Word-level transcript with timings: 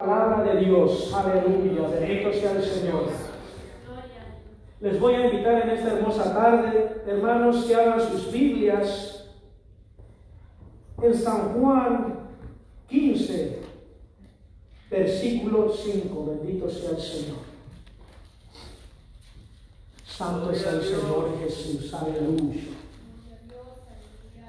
Palabra 0.00 0.44
de 0.44 0.64
Dios, 0.64 1.12
aleluya, 1.12 1.86
bendito 1.88 2.32
sea 2.32 2.52
el 2.52 2.64
Señor. 2.64 3.04
Les 4.80 4.98
voy 4.98 5.12
a 5.12 5.26
invitar 5.26 5.60
en 5.60 5.68
esta 5.76 5.88
hermosa 5.88 6.32
tarde, 6.32 7.02
hermanos, 7.06 7.66
que 7.66 7.74
hagan 7.74 8.00
sus 8.00 8.32
Biblias 8.32 9.26
en 11.02 11.14
San 11.14 11.52
Juan 11.52 12.18
15, 12.88 13.58
versículo 14.90 15.70
5. 15.70 16.26
Bendito 16.26 16.70
sea 16.70 16.92
el 16.92 17.00
Señor. 17.00 17.38
Santo 20.06 20.50
es 20.50 20.66
el 20.66 20.82
Señor 20.82 21.38
Jesús, 21.42 21.92
aleluya. 21.92 22.62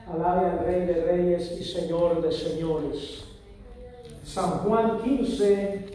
Alabe 0.08 0.46
al 0.46 0.60
Rey 0.60 0.86
de 0.86 1.04
Reyes 1.04 1.60
y 1.60 1.64
Señor 1.66 2.22
de 2.22 2.32
Señores. 2.32 3.31
San 4.24 4.50
Juan 4.60 5.02
15, 5.02 5.86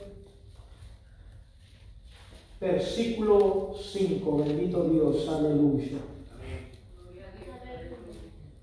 versículo 2.60 3.74
5. 3.80 4.36
Bendito 4.38 4.84
Dios, 4.84 5.28
aleluya. 5.28 5.98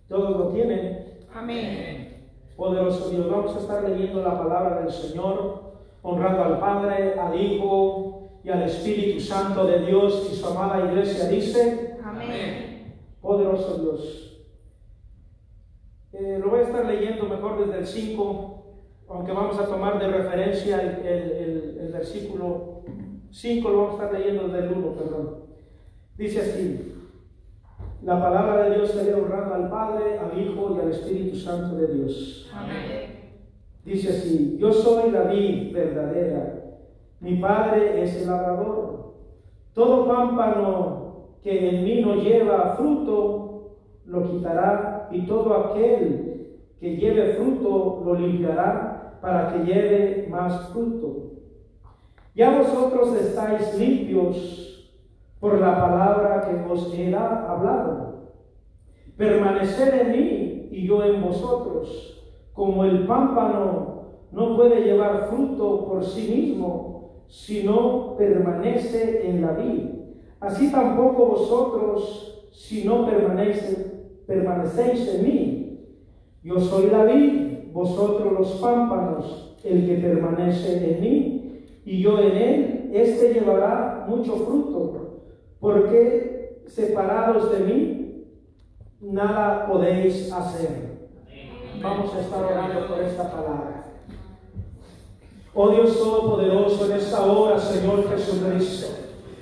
¿Todos 0.09 0.37
lo 0.37 0.47
tienen? 0.49 1.13
Amén. 1.33 2.27
Poderoso 2.55 3.09
Dios, 3.09 3.29
vamos 3.29 3.55
a 3.55 3.59
estar 3.59 3.89
leyendo 3.89 4.21
la 4.21 4.37
palabra 4.37 4.81
del 4.81 4.91
Señor, 4.91 5.73
honrando 6.03 6.43
al 6.43 6.59
Padre, 6.59 7.19
al 7.19 7.39
Hijo 7.41 8.29
y 8.43 8.49
al 8.49 8.63
Espíritu 8.63 9.19
Santo 9.19 9.65
de 9.65 9.85
Dios 9.87 10.29
y 10.31 10.35
su 10.35 10.45
amada 10.45 10.85
iglesia. 10.85 11.27
Dice, 11.29 11.97
Amén. 12.03 12.93
poderoso 13.21 13.77
Dios. 13.79 14.23
Eh, 16.13 16.37
lo 16.39 16.51
voy 16.51 16.59
a 16.59 16.63
estar 16.63 16.85
leyendo 16.85 17.25
mejor 17.25 17.65
desde 17.65 17.79
el 17.79 17.87
5, 17.87 18.52
aunque 19.09 19.31
vamos 19.31 19.59
a 19.59 19.65
tomar 19.67 19.99
de 19.99 20.07
referencia 20.07 20.81
el, 20.81 21.05
el- 21.05 21.77
el- 21.79 21.91
versículo 21.93 22.81
5, 23.31 23.69
lo 23.69 23.77
vamos 23.77 23.99
a 23.99 24.05
estar 24.05 24.19
leyendo 24.19 24.47
desde 24.47 24.67
el 24.67 24.73
1, 24.73 24.87
perdón. 24.93 25.35
Dice 26.17 26.41
así, 26.41 26.93
la 28.03 28.21
palabra 28.21 28.63
de 28.69 28.75
Dios 28.75 28.91
se 28.91 29.13
honrando 29.13 29.55
al 29.55 29.69
Padre, 29.69 30.17
al 30.19 30.37
Hijo 30.39 30.75
y 30.75 30.79
al 30.81 30.89
Espíritu 30.91 31.35
Santo 31.37 31.75
de 31.77 31.87
Dios. 31.87 32.49
Amén. 32.53 33.13
Dice 33.85 34.09
así, 34.09 34.57
yo 34.59 34.71
soy 34.71 35.11
la 35.11 35.23
vid 35.23 35.73
verdadera, 35.73 36.59
mi 37.19 37.35
padre 37.37 38.01
es 38.01 38.21
el 38.21 38.27
labrador. 38.27 39.13
Todo 39.73 40.07
pámpano 40.07 41.27
que 41.41 41.69
en 41.69 41.83
mí 41.83 42.01
no 42.01 42.15
lleva 42.15 42.75
fruto, 42.77 43.77
lo 44.05 44.29
quitará, 44.31 45.07
y 45.11 45.25
todo 45.25 45.53
aquel 45.53 46.32
que 46.83 46.97
lleve 46.97 47.35
fruto, 47.35 48.01
lo 48.03 48.13
limpiará, 48.15 49.17
para 49.21 49.53
que 49.53 49.59
lleve 49.63 50.27
más 50.29 50.67
fruto. 50.73 51.31
Ya 52.35 52.59
vosotros 52.59 53.15
estáis 53.15 53.79
limpios 53.79 54.91
por 55.39 55.61
la 55.61 55.79
palabra 55.79 56.41
que 56.41 56.69
os 56.69 56.93
he 56.93 57.15
hablado. 57.15 58.33
Permaneced 59.15 59.93
en 60.01 60.11
mí 60.11 60.67
y 60.71 60.85
yo 60.85 61.05
en 61.05 61.21
vosotros, 61.21 62.21
como 62.51 62.83
el 62.83 63.07
pámpano 63.07 64.09
no 64.33 64.57
puede 64.57 64.81
llevar 64.81 65.29
fruto 65.29 65.85
por 65.85 66.03
sí 66.03 66.33
mismo, 66.35 67.21
si 67.27 67.63
no 67.63 68.15
permanece 68.17 69.25
en 69.29 69.41
la 69.41 69.53
vid. 69.53 69.85
Así 70.41 70.69
tampoco 70.69 71.27
vosotros, 71.27 72.49
si 72.51 72.83
no 72.83 73.07
permanece- 73.07 74.25
permanecéis 74.27 75.07
en 75.15 75.23
mí. 75.23 75.62
Yo 76.43 76.59
soy 76.59 76.87
la 76.87 77.05
vid, 77.05 77.71
vosotros 77.71 78.33
los 78.33 78.47
pámpanos, 78.53 79.55
el 79.63 79.85
que 79.85 79.95
permanece 79.95 80.93
en 80.93 81.01
mí, 81.01 81.65
y 81.85 82.01
yo 82.01 82.19
en 82.19 82.35
él, 82.35 82.89
éste 82.93 83.33
llevará 83.33 84.05
mucho 84.07 84.35
fruto, 84.35 85.21
porque 85.59 86.63
separados 86.67 87.51
de 87.51 87.59
mí, 87.59 88.25
nada 88.99 89.67
podéis 89.67 90.31
hacer. 90.31 90.93
Vamos 91.81 92.13
a 92.13 92.19
estar 92.19 92.43
orando 92.43 92.87
por 92.87 93.01
esta 93.01 93.31
palabra. 93.31 93.85
Oh 95.53 95.69
Dios 95.69 95.97
Todopoderoso, 95.97 96.85
en 96.85 96.97
esta 96.97 97.25
hora, 97.25 97.59
Señor 97.59 98.09
Jesucristo, 98.09 98.87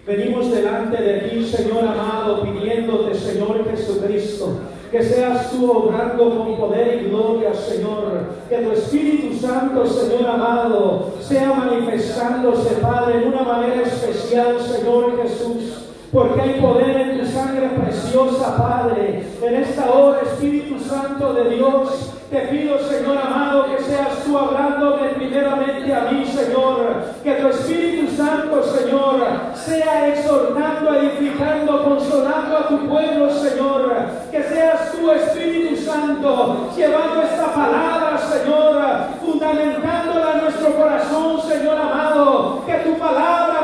venimos 0.06 0.52
delante 0.52 1.02
de 1.02 1.20
ti, 1.30 1.46
Señor 1.46 1.86
amado, 1.86 2.44
pidiéndote, 2.44 3.14
Señor 3.16 3.66
Jesucristo, 3.70 4.60
que 4.92 5.02
seas 5.02 5.50
tú 5.52 5.72
obrando 5.72 6.38
con 6.38 6.58
poder 6.58 7.02
y 7.02 7.10
gloria, 7.10 7.54
Señor, 7.54 8.24
que 8.50 8.58
tu 8.58 8.72
Espíritu 8.72 9.38
Santo, 9.38 9.86
Señor 9.86 10.30
amado, 10.30 11.14
sea 11.22 11.54
manifestándose, 11.54 12.76
Padre, 12.82 13.22
en 13.22 13.30
una 13.30 13.44
manera 13.44 13.84
especial, 13.84 14.60
Señor 14.60 15.18
Jesús. 15.22 15.88
Porque 16.12 16.42
hay 16.42 16.60
poder 16.60 16.98
en 16.98 17.20
tu 17.20 17.26
sangre 17.26 17.70
preciosa, 17.70 18.58
Padre. 18.58 19.24
En 19.42 19.56
esta 19.56 19.94
hora, 19.94 20.24
Espíritu 20.24 20.78
Santo 20.78 21.34
de 21.36 21.56
Dios, 21.56 22.12
te 22.32 22.40
pido, 22.48 22.80
Señor 22.80 23.18
amado, 23.18 23.66
que 23.66 23.84
seas 23.84 24.24
tú 24.24 24.38
hablándome 24.38 25.10
primeramente 25.10 25.94
a 25.94 26.12
mí, 26.12 26.26
Señor. 26.26 27.04
Que 27.22 27.34
tu 27.34 27.48
Espíritu 27.50 28.16
Santo, 28.16 28.64
Señor, 28.64 29.28
sea 29.54 30.08
exhortando, 30.08 30.94
edificando, 30.94 31.84
consolando 31.84 32.58
a 32.58 32.68
tu 32.70 32.88
pueblo, 32.88 33.30
Señor. 33.32 33.94
Que 34.32 34.44
seas 34.44 34.94
tú, 34.94 35.12
Espíritu 35.12 35.76
Santo, 35.82 36.70
llevando 36.74 37.22
esta 37.22 37.54
palabra, 37.54 38.18
Señor, 38.18 38.82
fundamentándola 39.20 40.32
en 40.36 40.42
nuestro 40.42 40.74
corazón, 40.78 41.42
Señor 41.42 41.78
amado. 41.78 42.64
Que 42.66 42.76
tu 42.76 42.98
palabra 42.98 43.61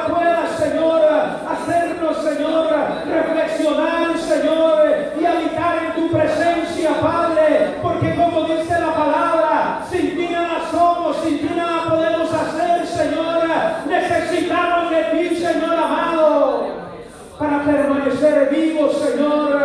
permanecer 18.19 18.49
vivos, 18.49 18.97
Señor, 18.97 19.57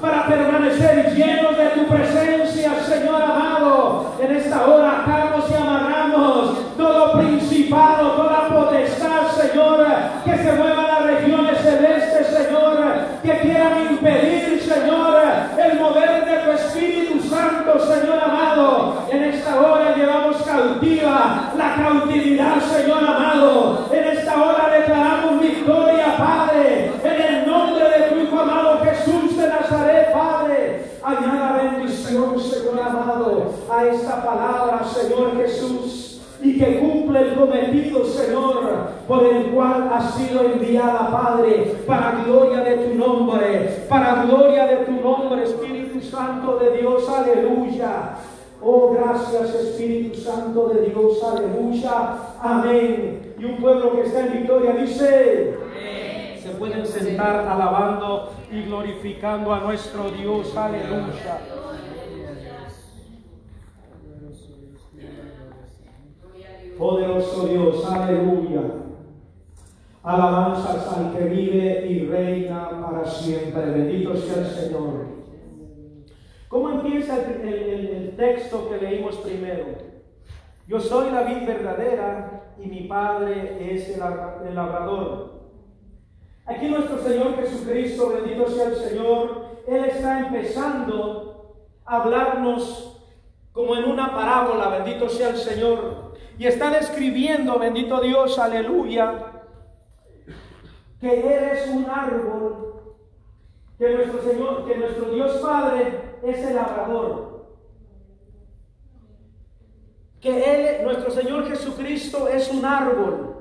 para 0.00 0.26
permanecer 0.26 1.14
llenos 1.14 1.56
de 1.56 1.66
tu 1.70 1.86
presencia, 1.86 2.74
Señor 2.84 3.22
amado. 3.22 4.14
En 4.20 4.36
esta 4.36 4.66
hora 4.66 4.87
Oh, 48.60 48.92
gracias 48.92 49.54
Espíritu 49.54 50.18
Santo 50.18 50.68
de 50.68 50.86
Dios, 50.86 51.22
aleluya, 51.22 52.18
amén. 52.40 53.34
Y 53.38 53.44
un 53.44 53.56
pueblo 53.58 53.92
que 53.92 54.02
está 54.02 54.26
en 54.26 54.32
victoria 54.32 54.72
dice, 54.72 55.56
se 56.42 56.50
pueden 56.58 56.84
sentar 56.84 57.46
alabando 57.46 58.32
y 58.50 58.62
glorificando 58.62 59.54
a 59.54 59.60
nuestro 59.60 60.10
Dios, 60.10 60.56
aleluya. 60.56 61.38
Poderoso 66.76 67.46
Dios, 67.46 67.84
aleluya. 67.84 68.60
Alabanzas 70.02 70.96
al 70.96 71.12
que 71.12 71.24
vive 71.24 71.86
y 71.88 72.06
reina 72.06 72.70
para 72.80 73.04
siempre. 73.04 73.70
Bendito 73.72 74.16
sea 74.16 74.38
el 74.38 74.46
Señor. 74.46 75.17
¿Cómo 76.48 76.70
empieza 76.70 77.16
el, 77.16 77.40
el- 77.48 77.88
el- 77.88 78.16
texto 78.16 78.68
que 78.68 78.78
leímos 78.78 79.16
primero? 79.18 79.66
Yo 80.66 80.80
soy 80.80 81.10
la 81.10 81.22
vid 81.22 81.46
verdadera 81.46 82.54
y 82.58 82.66
mi 82.66 82.80
Padre 82.88 83.72
es 83.74 83.88
el, 83.90 84.02
el 84.48 84.54
labrador. 84.54 85.38
Aquí 86.46 86.66
nuestro 86.68 86.98
Señor 86.98 87.36
Jesucristo, 87.36 88.12
bendito 88.14 88.48
sea 88.48 88.68
el 88.68 88.74
Señor, 88.76 89.46
Él 89.68 89.84
está 89.84 90.20
empezando 90.20 91.54
a 91.84 91.96
hablarnos 92.02 93.00
como 93.52 93.76
en 93.76 93.84
una 93.84 94.14
parábola, 94.14 94.68
bendito 94.68 95.08
sea 95.08 95.30
el 95.30 95.36
Señor. 95.36 96.14
Y 96.38 96.46
está 96.46 96.70
describiendo, 96.70 97.58
bendito 97.58 98.00
Dios, 98.00 98.38
aleluya, 98.38 99.32
que 101.00 101.20
Él 101.20 101.44
es 101.52 101.68
un 101.68 101.86
árbol, 101.88 102.67
que 103.78 103.94
nuestro 103.94 104.22
Señor, 104.22 104.66
que 104.66 104.76
nuestro 104.76 105.10
Dios 105.10 105.36
Padre 105.36 106.18
es 106.22 106.38
el 106.38 106.56
labrador. 106.56 107.46
Que 110.20 110.78
Él, 110.78 110.84
nuestro 110.84 111.10
Señor 111.12 111.48
Jesucristo, 111.48 112.26
es 112.26 112.50
un 112.52 112.64
árbol. 112.64 113.36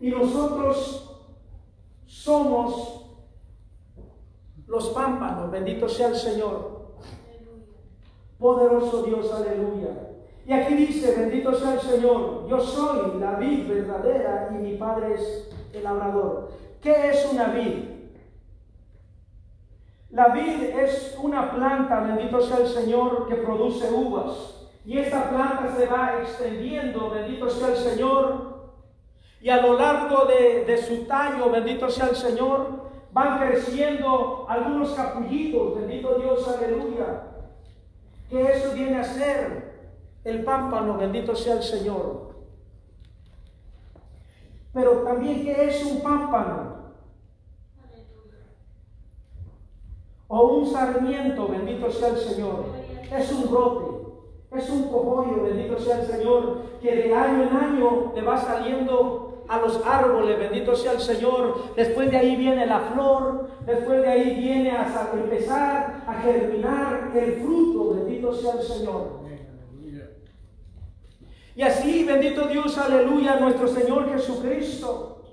Y 0.00 0.10
nosotros 0.10 1.24
somos 2.04 3.06
los 4.66 4.88
pámpanos, 4.88 5.50
bendito 5.50 5.88
sea 5.88 6.08
el 6.08 6.16
Señor. 6.16 6.96
Poderoso 8.38 9.04
Dios, 9.04 9.32
aleluya. 9.32 10.06
Y 10.44 10.52
aquí 10.52 10.74
dice, 10.74 11.14
bendito 11.16 11.54
sea 11.54 11.74
el 11.74 11.80
Señor, 11.80 12.48
yo 12.48 12.60
soy 12.60 13.18
la 13.20 13.36
vid 13.36 13.68
verdadera 13.68 14.50
y 14.52 14.54
mi 14.62 14.76
Padre 14.76 15.14
es 15.14 15.48
el 15.72 15.84
labrador. 15.84 16.65
¿Qué 16.80 17.10
es 17.10 17.26
una 17.32 17.48
vid? 17.48 17.84
La 20.10 20.28
vid 20.28 20.62
es 20.62 21.16
una 21.20 21.50
planta, 21.50 22.00
bendito 22.00 22.40
sea 22.40 22.58
el 22.58 22.68
Señor, 22.68 23.28
que 23.28 23.36
produce 23.36 23.90
uvas. 23.92 24.68
Y 24.84 24.98
esta 24.98 25.28
planta 25.28 25.74
se 25.76 25.86
va 25.86 26.20
extendiendo, 26.22 27.10
bendito 27.10 27.50
sea 27.50 27.68
el 27.68 27.76
Señor. 27.76 28.70
Y 29.40 29.50
a 29.50 29.60
lo 29.60 29.78
largo 29.78 30.24
de, 30.24 30.64
de 30.64 30.78
su 30.78 31.04
tallo, 31.04 31.50
bendito 31.50 31.90
sea 31.90 32.06
el 32.08 32.16
Señor, 32.16 32.86
van 33.12 33.38
creciendo 33.38 34.46
algunos 34.48 34.90
capullitos, 34.90 35.76
bendito 35.80 36.14
Dios, 36.14 36.48
aleluya. 36.48 37.22
Que 38.30 38.52
eso 38.52 38.72
viene 38.74 38.98
a 38.98 39.04
ser 39.04 39.90
el 40.24 40.44
pámpano, 40.44 40.96
bendito 40.96 41.34
sea 41.34 41.54
el 41.54 41.62
Señor. 41.62 42.25
Pero 44.76 44.90
también, 45.04 45.42
¿qué 45.42 45.68
es 45.68 45.82
un 45.86 46.02
pámpano? 46.02 46.92
O 50.28 50.42
un 50.48 50.66
sarmiento, 50.66 51.48
bendito 51.48 51.90
sea 51.90 52.08
el 52.08 52.18
Señor. 52.18 52.66
Es 53.10 53.32
un 53.32 53.50
brote, 53.50 54.06
es 54.54 54.68
un 54.68 54.90
cogollo, 54.90 55.44
bendito 55.44 55.78
sea 55.78 56.02
el 56.02 56.06
Señor, 56.06 56.58
que 56.82 56.94
de 56.94 57.14
año 57.14 57.44
en 57.44 57.56
año 57.56 58.12
le 58.14 58.20
va 58.20 58.36
saliendo 58.36 59.44
a 59.48 59.60
los 59.60 59.80
árboles, 59.86 60.38
bendito 60.38 60.76
sea 60.76 60.92
el 60.92 61.00
Señor. 61.00 61.74
Después 61.74 62.10
de 62.10 62.18
ahí 62.18 62.36
viene 62.36 62.66
la 62.66 62.80
flor, 62.80 63.48
después 63.64 64.02
de 64.02 64.08
ahí 64.08 64.34
viene 64.34 64.72
a 64.72 65.10
empezar 65.14 66.04
a 66.06 66.12
germinar 66.20 67.12
el 67.14 67.32
fruto, 67.40 67.94
bendito 67.94 68.34
sea 68.34 68.52
el 68.52 68.62
Señor. 68.62 69.25
Y 71.56 71.62
así, 71.62 72.04
bendito 72.04 72.48
Dios, 72.48 72.76
aleluya, 72.76 73.40
nuestro 73.40 73.66
Señor 73.66 74.12
Jesucristo 74.12 75.24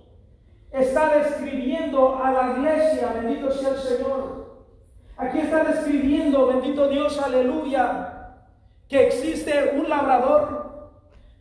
está 0.71 1.17
describiendo 1.17 2.15
a 2.15 2.31
la 2.31 2.53
iglesia, 2.53 3.11
bendito 3.13 3.51
sea 3.51 3.71
el 3.71 3.77
Señor. 3.77 4.63
Aquí 5.17 5.39
está 5.39 5.65
describiendo, 5.65 6.47
bendito 6.47 6.87
Dios, 6.87 7.19
aleluya, 7.19 8.37
que 8.87 9.07
existe 9.07 9.73
un 9.75 9.89
labrador, 9.89 10.91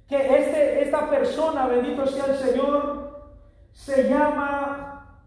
que 0.08 0.16
este, 0.16 0.82
esta 0.82 1.08
persona, 1.08 1.68
bendito 1.68 2.04
sea 2.04 2.24
el 2.24 2.36
Señor, 2.36 3.30
se 3.72 4.10
llama, 4.10 5.20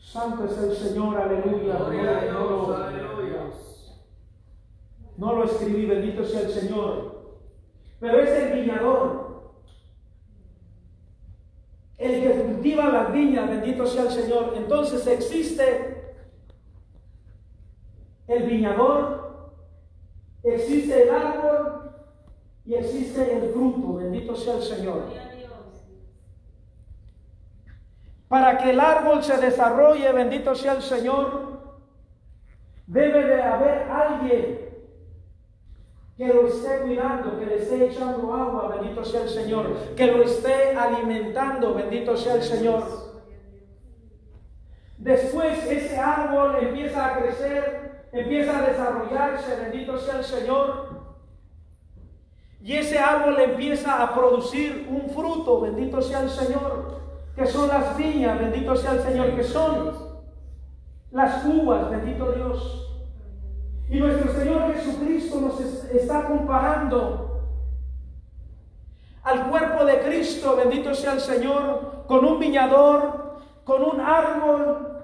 Santo 0.00 0.46
es 0.46 0.58
el 0.58 0.76
Señor, 0.76 1.16
aleluya. 1.16 1.74
No, 2.32 2.66
no, 2.66 2.86
no 5.16 5.32
lo 5.32 5.44
escribí, 5.44 5.86
bendito 5.86 6.24
sea 6.24 6.40
el 6.40 6.50
Señor 6.50 7.15
pero 8.00 8.20
es 8.20 8.30
el 8.30 8.60
viñador. 8.60 9.26
El 11.98 12.22
que 12.22 12.42
cultiva 12.42 12.88
las 12.88 13.12
viñas, 13.12 13.48
bendito 13.48 13.86
sea 13.86 14.02
el 14.02 14.10
Señor. 14.10 14.52
Entonces 14.56 15.06
existe 15.06 16.14
el 18.28 18.42
viñador, 18.42 19.52
existe 20.42 21.04
el 21.04 21.10
árbol 21.10 21.90
y 22.66 22.74
existe 22.74 23.36
el 23.36 23.50
fruto, 23.50 23.94
bendito 23.94 24.36
sea 24.36 24.56
el 24.56 24.62
Señor. 24.62 25.04
Para 28.28 28.58
que 28.58 28.70
el 28.70 28.80
árbol 28.80 29.22
se 29.22 29.38
desarrolle, 29.38 30.12
bendito 30.12 30.54
sea 30.54 30.72
el 30.72 30.82
Señor, 30.82 31.80
debe 32.86 33.24
de 33.24 33.42
haber 33.42 33.82
alguien 33.90 34.65
que 36.16 36.28
lo 36.28 36.46
esté 36.46 36.78
cuidando, 36.80 37.38
que 37.38 37.46
le 37.46 37.56
esté 37.56 37.86
echando 37.86 38.32
agua, 38.32 38.76
bendito 38.76 39.04
sea 39.04 39.22
el 39.22 39.28
Señor, 39.28 39.76
que 39.94 40.06
lo 40.06 40.22
esté 40.22 40.74
alimentando, 40.74 41.74
bendito 41.74 42.16
sea 42.16 42.36
el 42.36 42.42
Señor. 42.42 42.82
Después 44.96 45.62
ese 45.66 45.98
árbol 45.98 46.56
empieza 46.62 47.06
a 47.06 47.18
crecer, 47.18 48.06
empieza 48.12 48.58
a 48.58 48.62
desarrollarse, 48.62 49.56
bendito 49.56 49.98
sea 49.98 50.18
el 50.18 50.24
Señor. 50.24 50.96
Y 52.62 52.72
ese 52.72 52.98
árbol 52.98 53.38
empieza 53.38 54.02
a 54.02 54.14
producir 54.14 54.88
un 54.88 55.10
fruto, 55.10 55.60
bendito 55.60 56.00
sea 56.00 56.20
el 56.20 56.30
Señor, 56.30 56.98
que 57.36 57.46
son 57.46 57.68
las 57.68 57.94
viñas, 57.96 58.40
bendito 58.40 58.74
sea 58.74 58.92
el 58.92 59.02
Señor, 59.02 59.36
que 59.36 59.44
son 59.44 59.94
las 61.10 61.44
uvas, 61.44 61.90
bendito 61.90 62.32
Dios. 62.32 62.85
Y 63.88 64.00
nuestro 64.00 64.32
Señor 64.32 64.74
Jesucristo 64.74 65.40
nos 65.40 65.60
está 65.60 66.24
comparando 66.24 67.40
al 69.22 69.48
cuerpo 69.48 69.84
de 69.84 70.00
Cristo, 70.00 70.56
bendito 70.56 70.94
sea 70.94 71.14
el 71.14 71.20
Señor, 71.20 72.04
con 72.06 72.24
un 72.24 72.38
viñador, 72.38 73.38
con 73.64 73.82
un 73.82 74.00
árbol 74.00 75.02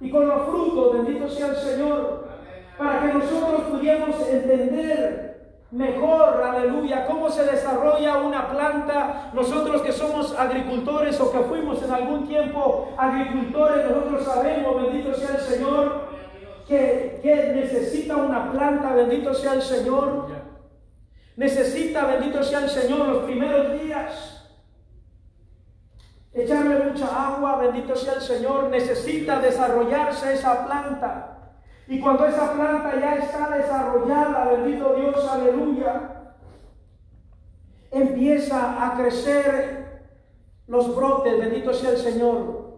y 0.00 0.10
con 0.10 0.28
los 0.28 0.42
frutos, 0.46 0.92
bendito 0.94 1.28
sea 1.28 1.48
el 1.48 1.56
Señor, 1.56 2.28
para 2.76 3.00
que 3.00 3.14
nosotros 3.14 3.62
pudiéramos 3.70 4.20
entender 4.28 5.34
mejor, 5.70 6.40
aleluya, 6.42 7.04
cómo 7.06 7.28
se 7.28 7.44
desarrolla 7.44 8.18
una 8.18 8.48
planta. 8.48 9.30
Nosotros 9.32 9.82
que 9.82 9.92
somos 9.92 10.38
agricultores 10.38 11.20
o 11.20 11.32
que 11.32 11.40
fuimos 11.40 11.82
en 11.82 11.92
algún 11.92 12.28
tiempo 12.28 12.94
agricultores, 12.96 13.90
nosotros 13.90 14.24
sabemos, 14.24 14.82
bendito 14.82 15.14
sea 15.14 15.36
el 15.36 15.40
Señor, 15.40 16.13
que, 16.66 17.52
necesita 17.54 18.16
una 18.16 18.50
planta, 18.50 18.94
bendito 18.94 19.34
sea 19.34 19.54
el 19.54 19.62
Señor. 19.62 20.28
Necesita, 21.36 22.06
bendito 22.06 22.42
sea 22.42 22.60
el 22.60 22.70
Señor, 22.70 23.08
los 23.08 23.24
primeros 23.24 23.80
días. 23.80 24.48
Echarle 26.32 26.90
mucha 26.90 27.34
agua, 27.34 27.58
bendito 27.58 27.94
sea 27.94 28.14
el 28.14 28.20
Señor. 28.20 28.70
Necesita 28.70 29.40
desarrollarse 29.40 30.34
esa 30.34 30.66
planta. 30.66 31.34
Y 31.86 32.00
cuando 32.00 32.26
esa 32.26 32.52
planta 32.52 32.98
ya 32.98 33.16
está 33.16 33.56
desarrollada, 33.56 34.50
bendito 34.52 34.94
Dios, 34.94 35.28
aleluya, 35.28 36.32
empieza 37.90 38.86
a 38.86 38.96
crecer 38.96 39.84
los 40.66 40.96
brotes, 40.96 41.38
bendito 41.38 41.74
sea 41.74 41.90
el 41.90 41.98
Señor. 41.98 42.73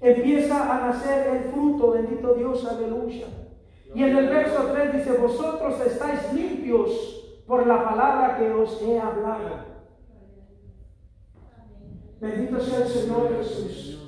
Empieza 0.00 0.72
a 0.72 0.86
nacer 0.88 1.26
el 1.26 1.52
fruto, 1.52 1.90
bendito 1.90 2.34
Dios, 2.34 2.64
aleluya. 2.64 3.26
Y 3.94 4.02
en 4.04 4.16
el 4.16 4.28
verso 4.28 4.70
3 4.72 4.92
dice, 4.92 5.12
vosotros 5.12 5.80
estáis 5.86 6.32
limpios 6.32 7.42
por 7.46 7.66
la 7.66 7.82
palabra 7.88 8.36
que 8.36 8.50
os 8.50 8.80
he 8.82 9.00
hablado. 9.00 9.66
Bendito 12.20 12.60
sea 12.60 12.78
el 12.78 12.88
Señor 12.88 13.36
Jesús. 13.38 13.98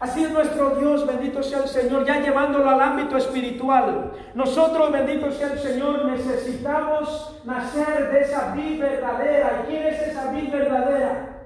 Así 0.00 0.24
es 0.24 0.32
nuestro 0.32 0.76
Dios, 0.76 1.06
bendito 1.06 1.42
sea 1.42 1.58
el 1.58 1.68
Señor, 1.68 2.06
ya 2.06 2.20
llevándolo 2.20 2.68
al 2.68 2.80
ámbito 2.80 3.18
espiritual. 3.18 4.12
Nosotros, 4.34 4.90
bendito 4.90 5.30
sea 5.30 5.52
el 5.52 5.58
Señor, 5.58 6.06
necesitamos 6.06 7.42
nacer 7.44 8.10
de 8.10 8.20
esa 8.20 8.54
vida 8.54 8.88
verdadera. 8.88 9.62
¿Y 9.62 9.70
quién 9.70 9.86
es 9.86 10.00
esa 10.00 10.32
vida 10.32 10.50
verdadera? 10.50 11.39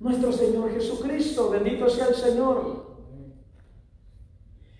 Nuestro 0.00 0.32
Señor 0.32 0.72
Jesucristo. 0.72 1.50
Bendito 1.50 1.88
sea 1.88 2.08
el 2.08 2.14
Señor. 2.14 2.90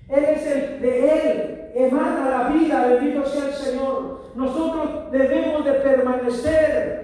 Él 0.08 0.24
es 0.24 0.46
el 0.46 0.80
de 0.80 1.08
Él, 1.08 1.70
emana 1.74 2.28
la 2.28 2.48
vida, 2.48 2.86
bendito 2.86 3.24
sea 3.24 3.46
el 3.46 3.54
Señor. 3.54 4.32
Nosotros 4.34 5.12
debemos 5.12 5.64
de 5.64 5.72
permanecer 5.74 7.00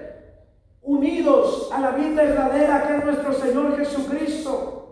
unidos 0.81 1.69
a 1.71 1.79
la 1.79 1.91
vida 1.91 2.23
verdadera 2.23 2.85
que 2.85 2.97
es 2.97 3.05
nuestro 3.05 3.33
Señor 3.33 3.77
Jesucristo. 3.77 4.86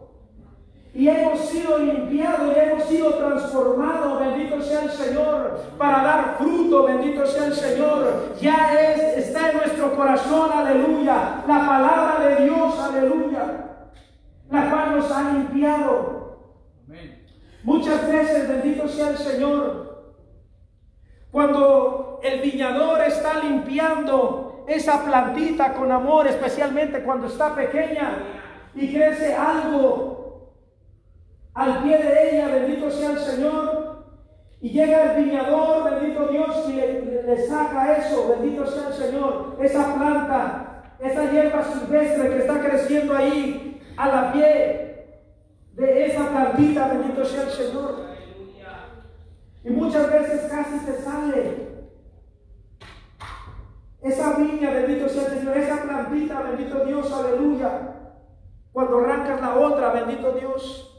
Y 0.96 1.10
hemos 1.10 1.42
sido 1.50 1.78
limpiados 1.78 2.56
y 2.56 2.60
hemos 2.60 2.84
sido 2.86 3.16
transformados, 3.16 4.18
bendito 4.18 4.62
sea 4.62 4.84
el 4.84 4.92
Señor, 4.92 5.60
para 5.78 6.02
dar 6.02 6.36
fruto, 6.38 6.84
bendito 6.86 7.26
sea 7.28 7.48
el 7.48 7.54
Señor. 7.54 8.34
Ya 8.40 8.74
es, 8.80 9.28
está 9.28 9.52
en 9.52 9.58
nuestro 9.58 9.94
corazón, 9.94 10.50
aleluya, 10.54 11.44
la 11.46 11.68
palabra 11.68 12.26
de 12.26 12.46
Dios, 12.46 12.80
aleluya, 12.80 13.42
la 14.50 14.70
cual 14.70 14.96
nos 14.96 15.12
ha 15.12 15.34
limpiado. 15.34 16.38
Muchas 17.64 18.10
veces, 18.10 18.48
bendito 18.48 18.88
sea 18.88 19.10
el 19.10 19.18
Señor, 19.18 20.14
cuando 21.30 22.22
el 22.24 22.40
viñador 22.40 23.02
está 23.02 23.44
limpiando 23.44 24.64
esa 24.66 25.04
plantita 25.04 25.74
con 25.74 25.92
amor, 25.92 26.26
especialmente 26.26 27.04
cuando 27.04 27.28
está 27.28 27.54
pequeña 27.54 28.18
y 28.74 28.94
crece 28.94 29.36
algo 29.36 30.15
al 31.56 31.84
pie 31.84 31.98
de 31.98 32.30
ella, 32.30 32.48
bendito 32.48 32.92
sea 32.92 33.12
el 33.12 33.20
Señor. 33.20 33.86
Y 34.62 34.70
llega 34.70 35.16
el 35.16 35.24
viñador, 35.24 35.90
bendito 35.90 36.28
Dios, 36.28 36.70
y 36.70 36.74
le, 36.74 37.48
saca 37.48 37.98
eso, 37.98 38.30
bendito 38.30 38.66
sea 38.66 38.88
el 38.88 38.94
Señor, 38.94 39.58
esa 39.62 39.96
planta, 39.96 40.96
esa 41.00 41.32
hierba 41.32 41.64
silvestre 41.64 42.30
que 42.30 42.38
está 42.40 42.60
creciendo 42.60 43.16
ahí 43.16 43.82
a 43.96 44.08
la 44.08 44.34
pie 44.34 45.08
de 45.74 46.06
esa 46.06 46.30
plantita, 46.30 46.88
bendito 46.88 47.26
sea 47.26 47.44
el 47.44 47.50
Señor. 47.50 48.06
Y 49.64 49.70
muchas 49.72 50.12
veces 50.12 50.52
casi 50.52 50.80
se 50.80 51.02
sale 51.02 51.76
esa 54.02 54.34
viña, 54.34 54.72
bendito 54.72 55.10
sea 55.10 55.28
el 55.28 55.40
Señor, 55.40 55.58
esa 55.58 55.84
plantita, 55.84 56.42
bendito 56.42 56.86
Dios, 56.86 57.12
aleluya. 57.12 57.70
Cuando 58.72 59.00
arrancas 59.00 59.42
la 59.42 59.56
otra, 59.56 59.92
bendito 59.92 60.32
Dios. 60.34 60.95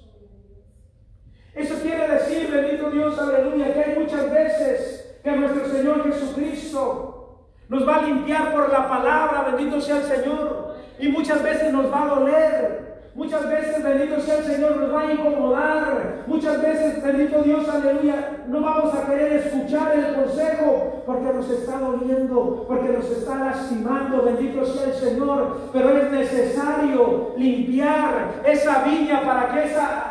Eso 1.56 1.74
quiere 1.80 2.06
decir, 2.06 2.50
bendito 2.50 2.90
Dios, 2.90 3.18
aleluya, 3.18 3.72
que 3.72 3.80
hay 3.80 3.98
muchas 3.98 4.30
veces 4.30 5.18
que 5.24 5.32
nuestro 5.32 5.66
Señor 5.68 6.04
Jesucristo 6.04 7.40
nos 7.68 7.88
va 7.88 7.96
a 7.96 8.02
limpiar 8.02 8.52
por 8.52 8.70
la 8.70 8.86
palabra, 8.88 9.48
bendito 9.50 9.80
sea 9.80 9.96
el 9.96 10.04
Señor. 10.04 10.76
Y 10.98 11.08
muchas 11.08 11.42
veces 11.42 11.72
nos 11.72 11.90
va 11.90 12.02
a 12.02 12.14
doler, 12.14 12.86
Muchas 13.16 13.48
veces, 13.48 13.82
bendito 13.82 14.20
sea 14.20 14.36
el 14.36 14.44
Señor, 14.44 14.76
nos 14.76 14.94
va 14.94 15.00
a 15.00 15.12
incomodar. 15.14 16.24
Muchas 16.26 16.60
veces, 16.60 17.02
bendito 17.02 17.42
Dios, 17.42 17.66
aleluya, 17.66 18.44
no 18.46 18.60
vamos 18.60 18.94
a 18.94 19.06
querer 19.06 19.32
escuchar 19.32 19.98
el 19.98 20.14
consejo 20.14 21.02
porque 21.06 21.32
nos 21.32 21.48
está 21.48 21.78
doliendo, 21.78 22.66
porque 22.68 22.90
nos 22.90 23.10
está 23.10 23.36
lastimando. 23.36 24.22
Bendito 24.22 24.66
sea 24.66 24.88
el 24.88 24.92
Señor. 24.92 25.70
Pero 25.72 25.96
es 25.96 26.10
necesario 26.10 27.32
limpiar 27.38 28.42
esa 28.44 28.82
viña 28.84 29.22
para 29.24 29.48
que 29.48 29.64
esa, 29.64 30.05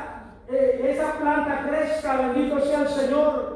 eh, 0.50 0.92
esa 0.94 1.14
planta 1.14 1.66
crezca. 1.68 2.18
Bendito 2.18 2.60
sea 2.62 2.82
el 2.82 2.88
Señor. 2.88 3.56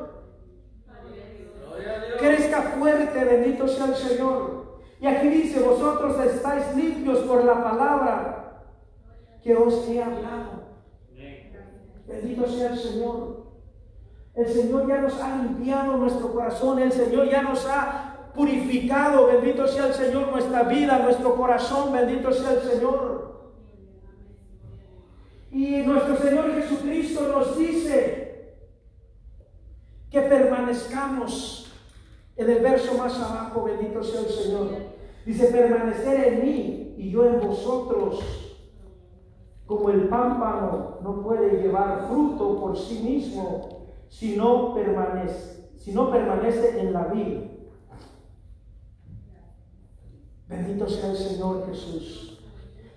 Crezca 2.19 2.61
fuerte, 2.61 3.23
bendito 3.23 3.67
sea 3.67 3.85
el 3.85 3.95
Señor. 3.95 4.79
Y 4.99 5.07
aquí 5.07 5.29
dice, 5.29 5.61
vosotros 5.61 6.19
estáis 6.25 6.75
limpios 6.75 7.19
por 7.19 7.45
la 7.45 7.63
palabra 7.63 8.63
que 9.41 9.55
os 9.55 9.87
he 9.87 10.03
hablado. 10.03 10.59
Bendito 12.05 12.47
sea 12.47 12.71
el 12.71 12.77
Señor. 12.77 13.39
El 14.35 14.47
Señor 14.47 14.87
ya 14.87 15.01
nos 15.01 15.21
ha 15.21 15.37
limpiado 15.37 15.97
nuestro 15.97 16.33
corazón. 16.33 16.79
El 16.79 16.91
Señor 16.91 17.29
ya 17.29 17.43
nos 17.43 17.65
ha 17.67 18.31
purificado. 18.33 19.27
Bendito 19.27 19.67
sea 19.67 19.87
el 19.87 19.93
Señor 19.93 20.29
nuestra 20.29 20.63
vida, 20.63 20.99
nuestro 20.99 21.35
corazón. 21.35 21.93
Bendito 21.93 22.31
sea 22.33 22.53
el 22.53 22.61
Señor. 22.61 23.28
Y 25.51 25.77
nuestro 25.77 26.15
Señor 26.17 26.53
Jesucristo 26.53 27.27
nos 27.27 27.57
dice 27.57 28.55
que 30.11 30.21
permanezcamos 30.21 31.71
en 32.35 32.49
el 32.49 32.59
verso 32.59 32.97
más 32.97 33.19
abajo. 33.19 33.63
Bendito 33.63 34.03
sea 34.03 34.21
el 34.21 34.29
Señor. 34.29 34.69
Dice, 35.25 35.47
permanecer 35.47 36.33
en 36.33 36.41
mí 36.45 36.95
y 36.97 37.11
yo 37.11 37.25
en 37.25 37.39
vosotros 37.39 38.19
como 39.65 39.89
el 39.91 40.07
pámpano 40.07 40.97
no 41.03 41.21
puede 41.21 41.61
llevar 41.61 42.07
fruto 42.07 42.59
por 42.59 42.77
sí 42.77 42.99
mismo 43.03 43.85
si 44.07 44.35
no 44.35 44.73
permanece, 44.73 45.69
si 45.77 45.91
no 45.91 46.11
permanece 46.11 46.79
en 46.79 46.93
la 46.93 47.05
vida. 47.05 47.41
Bendito 50.47 50.89
sea 50.89 51.11
el 51.11 51.17
Señor 51.17 51.67
Jesús. 51.67 52.41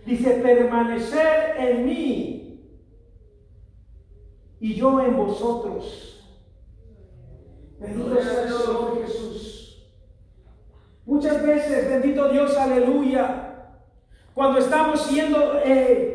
Dice, 0.06 0.30
permanecer 0.42 1.56
en 1.58 1.84
mí 1.84 2.41
y 4.62 4.74
yo 4.74 5.00
en 5.00 5.16
vosotros. 5.16 6.24
Bendito 7.80 8.22
sea 8.22 8.44
el 8.44 8.48
Señor 8.48 9.02
Jesús. 9.04 9.88
Muchas 11.04 11.44
veces, 11.44 11.88
bendito 11.90 12.28
Dios, 12.28 12.56
aleluya, 12.56 13.48
cuando 14.32 14.60
estamos 14.60 15.02
siendo 15.02 15.58
eh, 15.64 16.14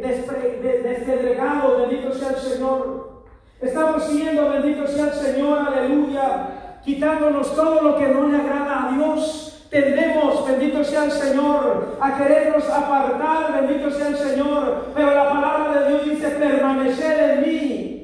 bendito 1.78 2.14
sea 2.14 2.30
el 2.30 2.38
Señor. 2.38 3.26
Estamos 3.60 4.04
siendo, 4.06 4.50
bendito 4.50 4.88
sea 4.88 5.08
el 5.08 5.14
Señor, 5.14 5.60
aleluya, 5.60 6.80
quitándonos 6.86 7.54
todo 7.54 7.82
lo 7.82 7.98
que 7.98 8.08
no 8.08 8.30
le 8.30 8.38
agrada 8.38 8.88
a 8.88 8.92
Dios. 8.94 9.68
Tendemos, 9.70 10.48
bendito 10.48 10.86
sea 10.86 11.04
el 11.04 11.12
Señor, 11.12 11.98
a 12.00 12.18
querernos 12.18 12.70
apartar, 12.70 13.62
bendito 13.62 13.92
sea 13.92 14.08
el 14.08 14.18
Señor. 14.18 14.86
Pero 14.96 15.14
la 15.14 15.30
palabra 15.30 15.82
de 15.82 15.90
Dios 15.90 16.06
dice, 16.06 16.30
permanecer 16.30 17.30
en 17.30 17.42
mí 17.42 17.97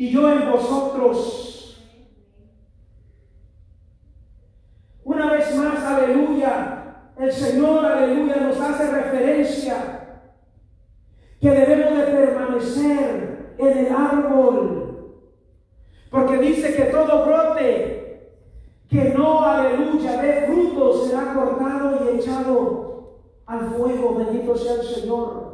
y 0.00 0.08
yo 0.08 0.32
en 0.32 0.50
vosotros. 0.50 1.76
Una 5.04 5.30
vez 5.30 5.54
más, 5.54 5.84
aleluya, 5.84 7.10
el 7.18 7.30
Señor, 7.30 7.84
aleluya, 7.84 8.36
nos 8.36 8.58
hace 8.58 8.90
referencia 8.90 10.22
que 11.38 11.50
debemos 11.50 11.98
de 11.98 12.04
permanecer 12.04 13.56
en 13.58 13.78
el 13.78 13.92
árbol. 13.94 15.18
Porque 16.10 16.38
dice 16.38 16.74
que 16.74 16.84
todo 16.84 17.26
brote 17.26 18.30
que 18.88 19.04
no, 19.10 19.44
aleluya, 19.44 20.22
dé 20.22 20.46
fruto 20.46 21.04
será 21.04 21.34
cortado 21.34 22.06
y 22.06 22.16
echado 22.16 23.20
al 23.44 23.66
fuego. 23.66 24.14
Bendito 24.14 24.56
sea 24.56 24.76
el 24.76 24.82
Señor. 24.82 25.49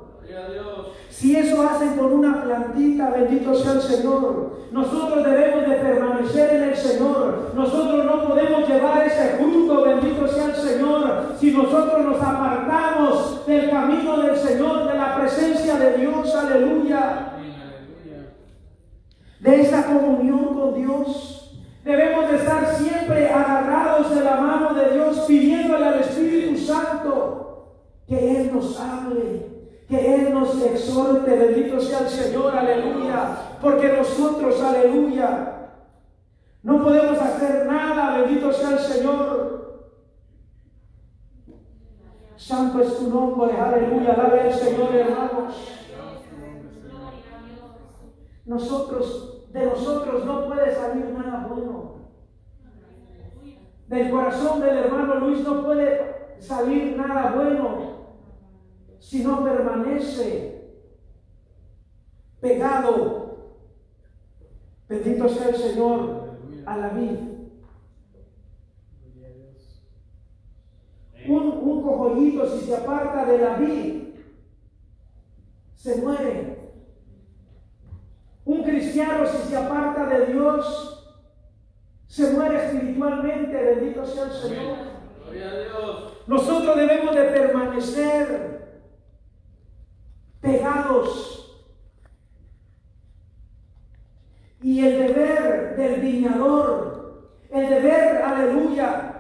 Si 1.16 1.34
eso 1.34 1.62
hacen 1.66 1.96
con 1.96 2.12
una 2.12 2.42
plantita, 2.42 3.10
bendito 3.10 3.54
sea 3.54 3.72
el 3.72 3.80
Señor. 3.80 4.60
Nosotros 4.70 5.24
debemos 5.24 5.66
de 5.66 5.76
permanecer 5.76 6.54
en 6.56 6.62
el 6.64 6.76
Señor. 6.76 7.52
Nosotros 7.54 8.04
no 8.04 8.28
podemos 8.28 8.68
llevar 8.68 9.06
ese 9.06 9.38
fruto, 9.38 9.82
bendito 9.82 10.28
sea 10.28 10.46
el 10.46 10.54
Señor, 10.54 11.34
si 11.40 11.52
nosotros 11.52 12.04
nos 12.04 12.22
apartamos 12.22 13.46
del 13.46 13.70
camino 13.70 14.18
del 14.18 14.36
Señor, 14.36 14.88
de 14.88 14.98
la 14.98 15.16
presencia 15.16 15.76
de 15.76 15.96
Dios, 15.96 16.34
aleluya. 16.34 17.32
De 19.40 19.60
esa 19.62 19.86
comunión 19.86 20.54
con 20.54 20.74
Dios. 20.74 21.62
Debemos 21.82 22.30
de 22.30 22.36
estar 22.36 22.74
siempre 22.74 23.30
agarrados 23.30 24.14
de 24.14 24.22
la 24.22 24.36
mano 24.36 24.74
de 24.74 24.92
Dios, 24.92 25.24
pidiéndole 25.26 25.86
al 25.86 26.00
Espíritu 26.00 26.58
Santo 26.58 27.72
que 28.06 28.40
Él 28.40 28.50
nos 28.52 28.78
hable 28.78 29.55
que 29.88 30.14
Él 30.14 30.34
nos 30.34 30.60
exhorte, 30.62 31.30
bendito 31.30 31.80
sea 31.80 32.00
el 32.00 32.08
Señor, 32.08 32.56
aleluya, 32.56 33.36
porque 33.62 33.92
nosotros, 33.92 34.60
aleluya, 34.60 35.70
no 36.62 36.82
podemos 36.82 37.18
hacer 37.18 37.66
nada, 37.66 38.18
bendito 38.18 38.52
sea 38.52 38.70
el 38.70 38.78
Señor. 38.80 39.56
Santo 42.36 42.80
es 42.82 42.98
tu 42.98 43.08
nombre, 43.08 43.56
aleluya, 43.56 44.12
alabe 44.12 44.40
al 44.40 44.52
Señor, 44.52 44.94
hermanos. 44.94 45.54
Nosotros, 48.44 49.52
de 49.52 49.66
nosotros 49.66 50.24
no 50.24 50.46
puede 50.46 50.74
salir 50.74 51.06
nada 51.10 51.46
bueno. 51.48 51.96
Del 53.86 54.10
corazón 54.10 54.60
del 54.60 54.78
hermano 54.78 55.14
Luis 55.16 55.44
no 55.44 55.64
puede 55.64 56.36
salir 56.40 56.96
nada 56.96 57.32
bueno 57.36 57.95
si 59.06 59.22
no 59.22 59.44
permanece 59.44 60.64
pegado, 62.40 63.52
bendito 64.88 65.28
sea 65.28 65.50
el 65.50 65.54
Señor, 65.54 66.38
a 66.66 66.76
la 66.76 66.88
vida. 66.88 67.20
Un, 71.28 71.42
un 71.42 71.82
cojollito, 71.84 72.48
si 72.48 72.66
se 72.66 72.76
aparta 72.76 73.24
de 73.26 73.38
la 73.38 73.54
vid, 73.54 74.02
se 75.76 76.02
muere. 76.02 76.72
Un 78.44 78.64
cristiano, 78.64 79.24
si 79.24 79.48
se 79.48 79.56
aparta 79.56 80.06
de 80.06 80.32
Dios, 80.32 81.16
se 82.08 82.32
muere 82.32 82.56
espiritualmente. 82.56 83.52
Bendito 83.52 84.04
sea 84.04 84.24
el 84.24 84.32
Señor. 84.32 84.76
Nosotros 86.26 86.76
debemos 86.76 87.14
de 87.14 87.22
permanecer 87.22 88.55
pegados. 90.46 91.32
Y 94.62 94.84
el 94.84 94.98
deber 94.98 95.76
del 95.76 96.00
viñador, 96.00 97.30
el 97.50 97.68
deber, 97.68 98.22
aleluya, 98.22 99.12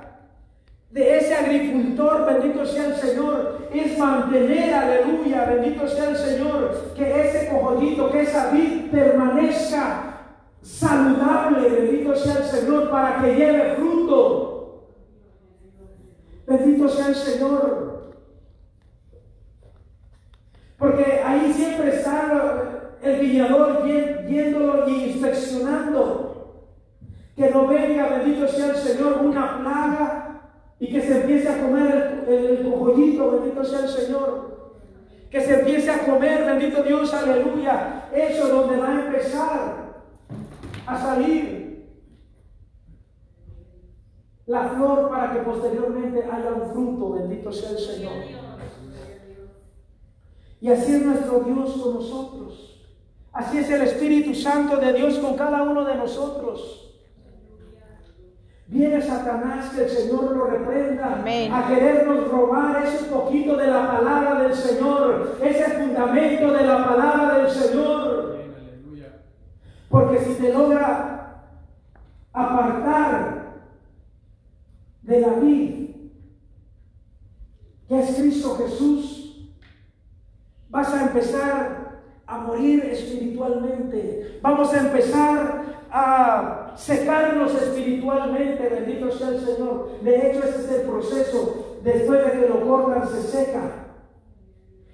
de 0.90 1.18
ese 1.18 1.34
agricultor, 1.34 2.24
bendito 2.24 2.64
sea 2.64 2.86
el 2.86 2.96
Señor, 2.96 3.68
es 3.72 3.98
mantener, 3.98 4.72
aleluya, 4.72 5.44
bendito 5.44 5.86
sea 5.86 6.10
el 6.10 6.16
Señor, 6.16 6.92
que 6.96 7.20
ese 7.20 7.50
cojollito, 7.50 8.10
que 8.10 8.22
esa 8.22 8.50
vid 8.50 8.90
permanezca 8.90 10.16
saludable, 10.62 11.68
bendito 11.68 12.16
sea 12.16 12.38
el 12.38 12.44
Señor, 12.44 12.90
para 12.90 13.20
que 13.20 13.34
lleve 13.34 13.74
fruto. 13.76 14.86
Bendito 16.46 16.88
sea 16.88 17.08
el 17.08 17.14
Señor. 17.14 17.95
Porque 20.78 21.22
ahí 21.24 21.52
siempre 21.52 21.96
está 21.96 22.92
el 23.02 23.20
viñador 23.20 23.86
yéndolo 23.86 24.88
y 24.88 25.04
inspeccionando. 25.04 26.62
Que 27.34 27.50
no 27.50 27.66
venga, 27.66 28.08
bendito 28.08 28.48
sea 28.48 28.70
el 28.70 28.76
Señor, 28.76 29.18
una 29.22 29.58
plaga 29.60 30.26
y 30.78 30.92
que 30.92 31.00
se 31.00 31.20
empiece 31.20 31.48
a 31.48 31.62
comer 31.62 32.24
el, 32.28 32.44
el, 32.44 32.66
bendito 32.66 33.64
sea 33.64 33.80
el 33.80 33.88
Señor. 33.88 34.56
Que 35.30 35.40
se 35.40 35.60
empiece 35.60 35.90
a 35.90 36.06
comer, 36.06 36.44
bendito 36.46 36.82
Dios, 36.82 37.12
aleluya. 37.12 38.08
Eso 38.12 38.44
es 38.44 38.50
donde 38.50 38.76
va 38.76 38.88
a 38.88 39.06
empezar 39.06 39.86
a 40.86 40.98
salir 40.98 41.66
la 44.46 44.68
flor 44.68 45.10
para 45.10 45.32
que 45.32 45.40
posteriormente 45.40 46.24
haya 46.24 46.52
un 46.52 46.70
fruto, 46.70 47.12
bendito 47.14 47.52
sea 47.52 47.70
el 47.70 47.78
Señor. 47.78 48.45
Y 50.60 50.70
así 50.70 50.94
es 50.94 51.04
nuestro 51.04 51.40
Dios 51.40 51.72
con 51.72 51.94
nosotros. 51.94 52.86
Así 53.32 53.58
es 53.58 53.70
el 53.70 53.82
Espíritu 53.82 54.34
Santo 54.34 54.78
de 54.78 54.94
Dios 54.94 55.18
con 55.18 55.36
cada 55.36 55.62
uno 55.62 55.84
de 55.84 55.94
nosotros. 55.96 56.94
Viene 58.68 59.00
Satanás, 59.00 59.70
que 59.74 59.84
el 59.84 59.90
Señor 59.90 60.36
lo 60.36 60.46
reprenda, 60.46 61.22
a 61.52 61.68
querernos 61.68 62.28
robar 62.28 62.84
ese 62.84 63.04
poquito 63.04 63.56
de 63.56 63.68
la 63.68 63.86
palabra 63.86 64.42
del 64.42 64.54
Señor, 64.54 65.38
ese 65.40 65.64
fundamento 65.64 66.52
de 66.52 66.66
la 66.66 66.84
palabra 66.84 67.38
del 67.38 67.50
Señor. 67.50 68.36
Porque 69.88 70.18
si 70.18 70.34
te 70.34 70.52
logra 70.52 71.44
apartar 72.32 73.54
de 75.02 75.20
la 75.20 75.28
vida 75.34 75.76
que 77.88 78.00
es 78.00 78.16
Cristo 78.16 78.56
Jesús, 78.56 79.15
vas 80.76 80.92
a 80.92 81.04
empezar 81.04 82.02
a 82.26 82.38
morir 82.38 82.84
espiritualmente. 82.84 84.38
Vamos 84.42 84.74
a 84.74 84.80
empezar 84.80 85.64
a 85.90 86.74
secarnos 86.76 87.54
espiritualmente, 87.54 88.68
bendito 88.68 89.10
sea 89.10 89.28
el 89.28 89.40
Señor. 89.40 90.00
De 90.02 90.14
hecho, 90.14 90.40
ese 90.40 90.64
es 90.64 90.70
el 90.72 90.82
proceso. 90.82 91.78
Después 91.82 92.24
de 92.26 92.30
que 92.32 92.48
lo 92.48 92.68
cortan, 92.68 93.08
se 93.08 93.22
seca. 93.22 93.86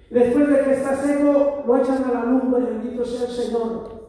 Después 0.09 0.49
de 0.49 0.63
que 0.63 0.71
está 0.71 0.95
seco, 0.95 1.63
lo 1.67 1.77
echan 1.77 2.03
a 2.05 2.13
la 2.13 2.23
lumbre, 2.23 2.63
bendito 2.63 3.03
sea 3.03 3.27
el 3.27 3.33
Señor. 3.33 4.03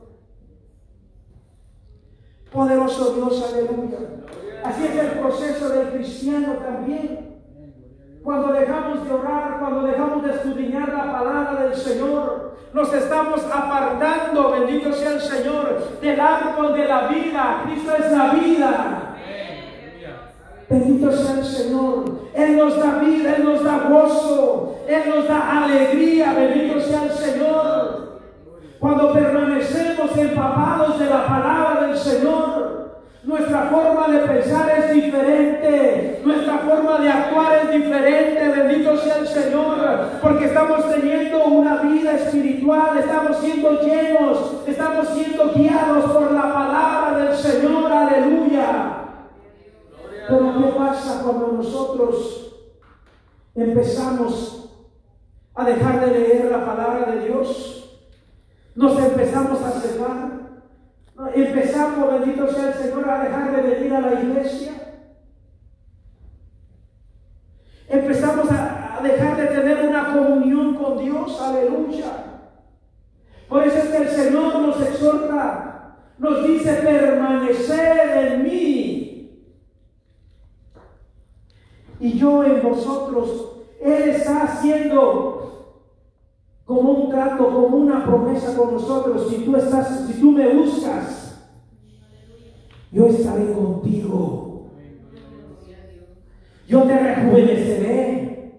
Poderoso 2.52 3.14
Dios, 3.14 3.52
aleluya. 3.52 3.98
Así 4.62 4.86
es 4.86 4.94
el 4.94 5.18
proceso 5.18 5.70
del 5.70 5.88
cristiano 5.88 6.52
también. 6.58 7.33
Cuando 8.24 8.54
dejamos 8.54 9.06
de 9.06 9.12
orar, 9.12 9.58
cuando 9.60 9.82
dejamos 9.82 10.22
de 10.24 10.30
escudriñar 10.30 10.88
la 10.88 11.12
palabra 11.12 11.62
del 11.62 11.74
Señor, 11.74 12.54
nos 12.72 12.94
estamos 12.94 13.44
apartando, 13.44 14.50
bendito 14.52 14.94
sea 14.94 15.12
el 15.12 15.20
Señor, 15.20 16.00
del 16.00 16.18
árbol 16.18 16.72
de 16.72 16.86
la 16.86 17.08
vida. 17.08 17.62
Cristo 17.66 17.92
es 17.94 18.10
la 18.10 18.28
vida. 18.30 19.16
Bendito 20.70 21.12
sea 21.12 21.34
el 21.38 21.44
Señor. 21.44 22.04
Él 22.32 22.56
nos 22.56 22.78
da 22.78 22.98
vida, 22.98 23.36
Él 23.36 23.44
nos 23.44 23.62
da 23.62 23.78
gozo, 23.90 24.76
Él 24.88 25.02
nos 25.14 25.28
da 25.28 25.64
alegría. 25.64 26.32
Bendito 26.32 26.80
sea 26.80 27.04
el 27.04 27.10
Señor. 27.10 28.20
Cuando 28.80 29.12
permanecemos 29.12 30.16
empapados 30.16 30.98
de 30.98 31.10
la 31.10 31.26
palabra 31.26 31.88
del 31.88 31.98
Señor, 31.98 32.73
nuestra 33.24 33.62
forma 33.70 34.08
de 34.08 34.18
pensar 34.20 34.70
es 34.78 34.94
diferente. 34.94 36.20
Nuestra 36.24 36.58
forma 36.58 36.98
de 36.98 37.08
actuar 37.08 37.58
es 37.64 37.72
diferente. 37.72 38.48
Bendito 38.48 38.96
sea 38.98 39.18
el 39.18 39.26
Señor. 39.26 39.76
Porque 40.20 40.44
estamos 40.46 40.90
teniendo 40.90 41.44
una 41.44 41.76
vida 41.76 42.12
espiritual. 42.12 42.98
Estamos 42.98 43.38
siendo 43.38 43.80
llenos. 43.80 44.62
Estamos 44.66 45.08
siendo 45.08 45.52
guiados 45.54 46.10
por 46.10 46.32
la 46.32 46.52
palabra 46.52 47.18
del 47.18 47.36
Señor. 47.36 47.90
Aleluya. 47.90 49.04
Pero 50.28 50.54
¿qué 50.58 50.78
pasa 50.78 51.22
cuando 51.22 51.52
nosotros 51.52 52.54
empezamos 53.54 54.70
a 55.54 55.64
dejar 55.64 56.00
de 56.00 56.18
leer 56.18 56.50
la 56.50 56.64
palabra 56.64 57.12
de 57.12 57.26
Dios? 57.26 58.00
Nos 58.74 58.98
empezamos 58.98 59.62
a 59.62 59.70
cegar 59.70 60.43
Empezamos, 61.16 62.12
bendito 62.12 62.48
sea 62.52 62.68
el 62.68 62.74
Señor, 62.74 63.08
a 63.08 63.22
dejar 63.22 63.54
de 63.54 63.62
venir 63.62 63.94
a 63.94 64.00
la 64.00 64.20
iglesia. 64.20 64.72
Empezamos 67.88 68.50
a, 68.50 69.00
dejar 69.02 69.36
de 69.36 69.46
tener 69.46 69.86
una 69.86 70.12
comunión 70.12 70.74
con 70.74 70.98
Dios, 70.98 71.40
aleluya. 71.40 72.40
Por 73.48 73.62
eso 73.62 73.78
es 73.78 73.88
que 73.90 73.96
el 73.98 74.08
Señor 74.08 74.60
nos 74.60 74.80
exhorta, 74.80 75.98
nos 76.18 76.46
dice, 76.46 76.72
permanecer 76.74 78.32
en 78.32 78.42
mí. 78.42 79.50
Y 82.00 82.18
yo 82.18 82.44
en 82.44 82.62
vosotros. 82.62 83.50
Él 83.80 84.08
está 84.08 84.44
haciendo 84.44 85.44
como 86.64 86.90
un 86.92 87.10
trato, 87.10 87.44
como 87.46 87.76
una 87.76 88.04
promesa 88.04 88.56
con 88.56 88.72
nosotros. 88.72 89.28
Si 89.28 89.44
tú 89.44 89.56
estás, 89.56 90.06
si 90.06 90.20
tú 90.20 90.32
me 90.32 90.48
buscas, 90.48 91.42
yo 92.90 93.06
estaré 93.06 93.52
contigo. 93.52 94.70
Yo 96.66 96.82
te 96.82 96.98
rejuveneceré 96.98 98.52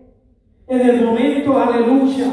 en 0.67 0.81
el 0.81 1.05
momento, 1.05 1.57
aleluya, 1.59 2.27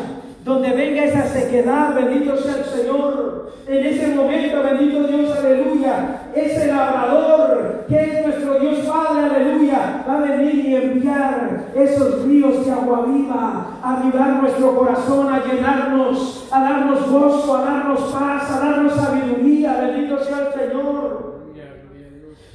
donde 0.44 0.70
venga 0.72 1.04
esa 1.04 1.26
sequedad, 1.26 1.94
bendito 1.94 2.36
sea 2.36 2.58
el 2.58 2.64
Señor. 2.64 3.52
En 3.66 3.86
ese 3.86 4.14
momento, 4.14 4.62
bendito 4.62 5.04
Dios, 5.04 5.36
aleluya, 5.36 6.21
ese 6.34 6.66
labrador 6.68 7.84
que 7.88 8.00
es 8.00 8.26
nuestro 8.26 8.58
Dios 8.58 8.78
Padre, 8.86 9.36
aleluya, 9.36 10.04
va 10.08 10.18
a 10.18 10.20
venir 10.20 10.54
y 10.54 10.74
enviar 10.74 11.72
esos 11.74 12.24
ríos 12.24 12.64
de 12.64 12.72
agua 12.72 13.06
viva, 13.06 13.78
a 13.82 13.98
avivar 13.98 14.42
nuestro 14.42 14.76
corazón, 14.76 15.32
a 15.32 15.44
llenarnos, 15.44 16.48
a 16.50 16.62
darnos 16.62 17.10
gozo, 17.10 17.56
a 17.56 17.62
darnos 17.62 18.00
paz, 18.12 18.50
a 18.50 18.60
darnos 18.60 18.94
sabiduría, 18.94 19.80
bendito 19.80 20.22
sea 20.22 20.48
el 20.48 20.52
Señor. 20.52 21.32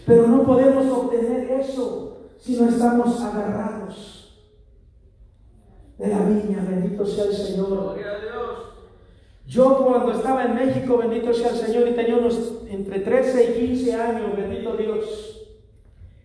Pero 0.05 0.27
no 0.27 0.43
podemos 0.43 0.85
obtener 0.89 1.51
eso 1.51 2.17
si 2.37 2.59
no 2.59 2.69
estamos 2.69 3.21
agarrados 3.21 4.47
de 5.97 6.07
la 6.07 6.19
viña, 6.19 6.65
bendito 6.67 7.05
sea 7.05 7.25
el 7.25 7.33
Señor. 7.33 7.97
Yo 9.47 9.77
cuando 9.77 10.11
estaba 10.11 10.43
en 10.43 10.55
México, 10.55 10.97
bendito 10.97 11.33
sea 11.33 11.49
el 11.51 11.55
Señor, 11.55 11.87
y 11.87 11.93
tenía 11.93 12.17
unos 12.17 12.63
entre 12.69 12.99
13 12.99 13.43
y 13.43 13.67
15 13.67 13.93
años, 13.95 14.35
bendito 14.35 14.75
Dios. 14.75 15.47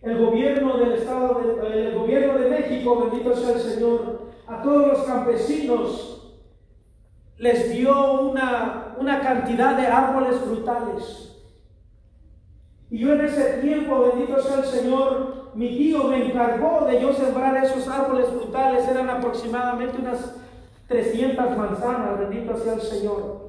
El 0.01 0.17
gobierno 0.17 0.77
del 0.77 0.91
Estado, 0.91 1.39
de, 1.39 1.87
el 1.87 1.95
gobierno 1.95 2.37
de 2.37 2.49
México, 2.49 3.09
bendito 3.09 3.33
sea 3.33 3.53
el 3.53 3.61
Señor, 3.61 4.23
a 4.45 4.61
todos 4.61 4.87
los 4.87 5.03
campesinos 5.03 6.35
les 7.37 7.71
dio 7.71 8.21
una, 8.21 8.95
una 8.99 9.21
cantidad 9.21 9.77
de 9.77 9.87
árboles 9.87 10.35
frutales. 10.41 11.29
Y 12.89 12.99
yo 12.99 13.13
en 13.13 13.21
ese 13.21 13.61
tiempo, 13.61 14.01
bendito 14.01 14.41
sea 14.41 14.57
el 14.57 14.65
Señor, 14.65 15.51
mi 15.55 15.69
tío 15.69 16.03
me 16.05 16.25
encargó 16.25 16.85
de 16.85 17.01
yo 17.01 17.13
sembrar 17.13 17.63
esos 17.63 17.87
árboles 17.87 18.27
frutales. 18.27 18.87
Eran 18.87 19.09
aproximadamente 19.09 19.97
unas 19.99 20.42
300 20.87 21.57
manzanas, 21.57 22.19
bendito 22.19 22.57
sea 22.57 22.73
el 22.73 22.81
Señor. 22.81 23.43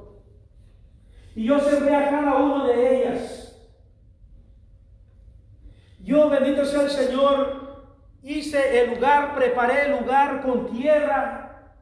Y 1.34 1.44
yo 1.44 1.58
sembré 1.58 1.94
a 1.94 2.10
cada 2.10 2.34
uno 2.36 2.66
de 2.66 2.96
ellas. 2.96 3.44
Yo, 6.00 6.28
bendito 6.28 6.64
sea 6.64 6.82
el 6.82 6.90
Señor, 6.90 7.86
hice 8.22 8.82
el 8.82 8.94
lugar, 8.94 9.34
preparé 9.34 9.86
el 9.86 10.00
lugar 10.00 10.42
con 10.42 10.66
tierra, 10.66 11.72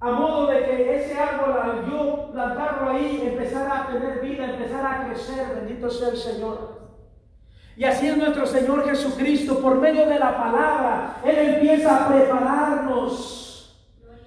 a 0.00 0.10
modo 0.12 0.46
de 0.46 0.64
que 0.64 0.96
ese 0.96 1.18
árbol, 1.18 1.58
al 1.60 1.90
yo 1.90 2.30
plantarlo 2.32 2.90
ahí, 2.90 3.22
empezara 3.24 3.82
a 3.82 3.86
tener 3.88 4.20
vida, 4.20 4.44
empezara 4.44 4.92
a 4.92 5.06
crecer, 5.06 5.46
bendito 5.56 5.90
sea 5.90 6.10
el 6.10 6.16
Señor. 6.16 6.78
Y 7.76 7.84
así 7.84 8.06
es 8.06 8.16
nuestro 8.16 8.46
Señor 8.46 8.84
Jesucristo, 8.84 9.60
por 9.60 9.76
medio 9.76 10.06
de 10.06 10.18
la 10.18 10.36
palabra, 10.36 11.16
Él 11.24 11.38
empieza 11.38 12.04
a 12.04 12.08
prepararnos 12.08 13.47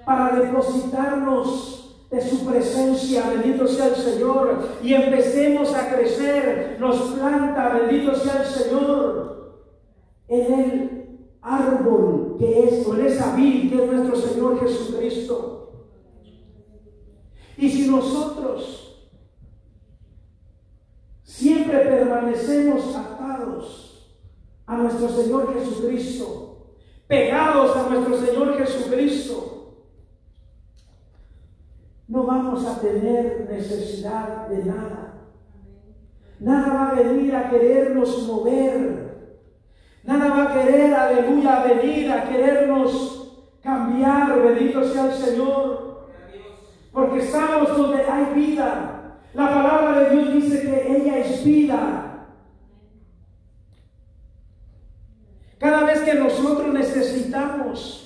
para 0.06 0.40
depositarnos 0.40 2.06
de 2.10 2.22
su 2.22 2.46
presencia, 2.46 3.30
bendito 3.30 3.68
sea 3.68 3.88
el 3.88 3.96
Señor, 3.96 4.70
y 4.84 4.94
empecemos 4.94 5.74
a 5.74 5.96
crecer, 5.96 6.78
nos 6.80 6.98
planta, 7.12 7.70
bendito 7.70 8.14
sea 8.16 8.42
el 8.42 8.48
Señor, 8.48 9.62
en 10.28 10.54
el 10.54 11.02
árbol 11.42 12.36
que 12.38 12.64
es, 12.64 12.88
o 12.88 12.96
en 12.96 13.06
esa 13.06 13.36
vid 13.36 13.70
que 13.70 13.84
es 13.84 13.92
nuestro 13.92 14.16
Señor 14.16 14.60
Jesucristo. 14.60 15.88
Y 17.58 17.70
si 17.70 17.90
nosotros 17.90 19.10
siempre 21.24 21.78
permanecemos 21.80 22.96
atados 22.96 24.18
a 24.66 24.78
nuestro 24.78 25.10
Señor 25.10 25.54
Jesucristo, 25.54 26.76
pegados 27.08 27.76
a 27.76 27.90
nuestro 27.90 28.18
Señor 28.18 28.58
Jesucristo, 28.58 29.51
no 32.12 32.26
vamos 32.26 32.66
a 32.66 32.78
tener 32.82 33.48
necesidad 33.50 34.50
de 34.50 34.66
nada. 34.66 35.14
Nada 36.42 36.74
va 36.74 36.90
a 36.90 36.94
venir 36.96 37.34
a 37.34 37.50
querernos 37.50 38.28
mover. 38.28 39.32
Nada 40.04 40.30
va 40.30 40.44
a 40.44 40.54
querer, 40.54 40.94
aleluya, 40.94 41.64
venir 41.64 42.12
a 42.12 42.28
querernos 42.28 43.48
cambiar. 43.64 44.42
Bendito 44.42 44.84
sea 44.84 45.06
el 45.06 45.14
Señor. 45.14 46.10
Porque 46.92 47.20
estamos 47.20 47.78
donde 47.78 48.04
hay 48.04 48.34
vida. 48.34 49.22
La 49.34 49.48
palabra 49.48 50.02
de 50.02 50.10
Dios 50.10 50.34
dice 50.34 50.62
que 50.64 50.98
ella 50.98 51.18
es 51.20 51.46
vida. 51.46 52.28
Cada 55.58 55.86
vez 55.86 56.02
que 56.02 56.16
nosotros 56.16 56.74
necesitamos, 56.74 58.01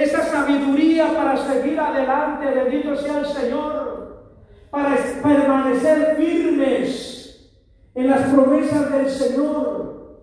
esa 0.00 0.22
sabiduría 0.22 1.14
para 1.14 1.36
seguir 1.36 1.78
adelante. 1.78 2.46
Bendito 2.46 2.96
sea 2.96 3.18
el 3.18 3.26
Señor. 3.26 4.24
Para 4.70 4.96
permanecer 5.22 6.16
firmes 6.16 7.52
en 7.94 8.08
las 8.08 8.22
promesas 8.32 8.90
del 8.90 9.10
Señor. 9.10 10.20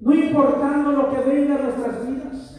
No 0.00 0.14
importando 0.14 0.92
lo 0.92 1.10
que 1.10 1.20
venga 1.30 1.54
a 1.54 1.58
nuestras 1.58 2.06
vidas. 2.06 2.58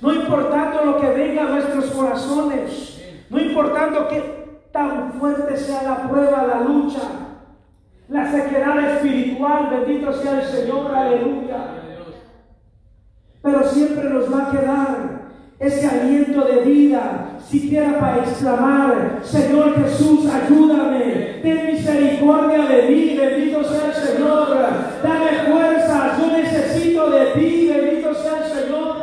No 0.00 0.14
importando 0.14 0.84
lo 0.84 1.00
que 1.00 1.08
venga 1.08 1.42
a 1.42 1.50
nuestros 1.50 1.86
corazones. 1.90 3.02
No 3.28 3.40
importando 3.40 4.08
que 4.08 4.60
tan 4.72 5.14
fuerte 5.14 5.56
sea 5.56 5.82
la 5.82 6.08
prueba, 6.08 6.44
la 6.44 6.60
lucha, 6.60 7.02
la 8.08 8.30
sequedad 8.30 8.94
espiritual. 8.94 9.70
Bendito 9.70 10.12
sea 10.12 10.40
el 10.40 10.46
Señor. 10.46 10.94
Aleluya. 10.94 11.79
Pero 13.50 13.68
siempre 13.68 14.08
nos 14.08 14.32
va 14.32 14.46
a 14.46 14.50
quedar 14.52 15.20
ese 15.58 15.86
aliento 15.86 16.42
de 16.42 16.60
vida, 16.62 17.38
siquiera 17.44 17.98
para 17.98 18.18
exclamar, 18.18 19.18
Señor 19.22 19.74
Jesús, 19.74 20.26
ayúdame, 20.32 21.40
ten 21.42 21.66
misericordia 21.66 22.64
de 22.66 22.82
mí, 22.88 23.18
bendito 23.18 23.64
sea 23.64 23.88
el 23.88 23.92
Señor, 23.92 24.56
dame 25.02 25.50
fuerza, 25.50 26.16
yo 26.18 26.36
necesito 26.36 27.10
de 27.10 27.26
ti, 27.32 27.72
bendito 27.74 28.14
sea 28.14 28.38
el 28.38 28.52
Señor. 28.52 28.96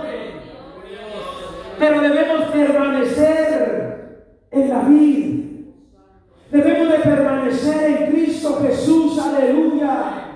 Pero 1.77 2.01
debemos 2.01 2.45
permanecer 2.45 4.21
en 4.51 4.69
la 4.69 4.79
vida. 4.79 5.43
Debemos 6.51 6.89
de 6.89 6.99
permanecer 6.99 7.91
en 7.91 8.11
Cristo 8.11 8.59
Jesús, 8.65 9.19
aleluya. 9.19 10.26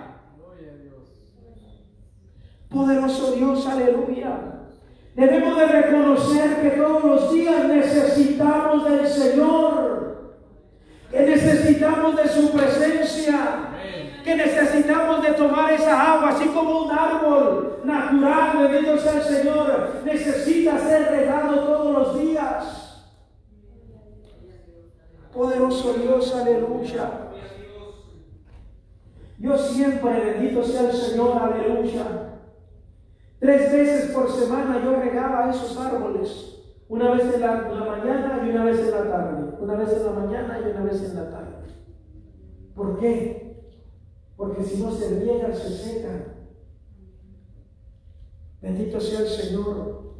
Poderoso 2.72 3.34
Dios, 3.34 3.68
aleluya. 3.68 4.52
Debemos 5.14 5.58
de 5.58 5.66
reconocer 5.66 6.62
que 6.62 6.70
todos 6.70 7.04
los 7.04 7.34
días 7.34 7.66
necesitamos 7.68 8.90
del 8.90 9.06
Señor, 9.06 10.38
que 11.12 11.20
necesitamos 11.20 12.16
de 12.16 12.30
su 12.30 12.52
presencia, 12.52 13.72
que 14.24 14.36
necesitamos 14.38 15.22
de 15.22 15.34
tomar 15.34 15.74
esa 15.74 16.14
agua, 16.14 16.30
así 16.30 16.46
como 16.46 16.86
un 16.86 16.92
árbol 16.92 17.82
natural, 17.84 18.70
bendito 18.70 18.98
sea 18.98 19.16
el 19.16 19.24
Señor, 19.24 19.90
necesita 20.06 20.80
ser 20.80 21.12
regado 21.12 21.60
todos 21.60 21.92
los 21.92 22.22
días. 22.22 23.12
Poderoso 25.34 25.94
Dios, 25.94 26.34
aleluya. 26.36 27.10
Yo 29.40 29.58
siempre, 29.58 30.20
bendito 30.22 30.64
sea 30.64 30.90
el 30.90 30.94
Señor, 30.94 31.38
aleluya. 31.38 32.31
Tres 33.42 33.72
veces 33.72 34.12
por 34.12 34.32
semana 34.32 34.80
yo 34.84 34.98
regaba 34.98 35.50
esos 35.50 35.76
árboles. 35.76 36.60
Una 36.88 37.10
vez 37.10 37.34
en 37.34 37.42
la, 37.42 37.56
mañana 37.56 38.44
y 38.46 38.52
una 38.52 38.66
vez 38.66 38.80
en 38.82 38.92
la 38.92 39.10
tarde. 39.10 39.58
Una 39.60 39.76
vez 39.78 39.94
en 39.94 40.06
la 40.06 40.12
mañana 40.12 40.60
y 40.60 40.70
una 40.70 40.84
vez 40.84 41.04
en 41.04 41.16
la 41.16 41.32
tarde. 41.32 41.56
¿Por 42.76 43.00
qué? 43.00 43.66
Porque 44.38 44.64
si 44.64 44.84
no 44.84 44.92
se 44.92 45.20
riegan, 45.20 45.56
se 45.56 45.70
secan. 45.70 46.36
Bendito 48.62 49.00
sea 49.00 49.22
el 49.22 49.28
Señor. 49.28 50.11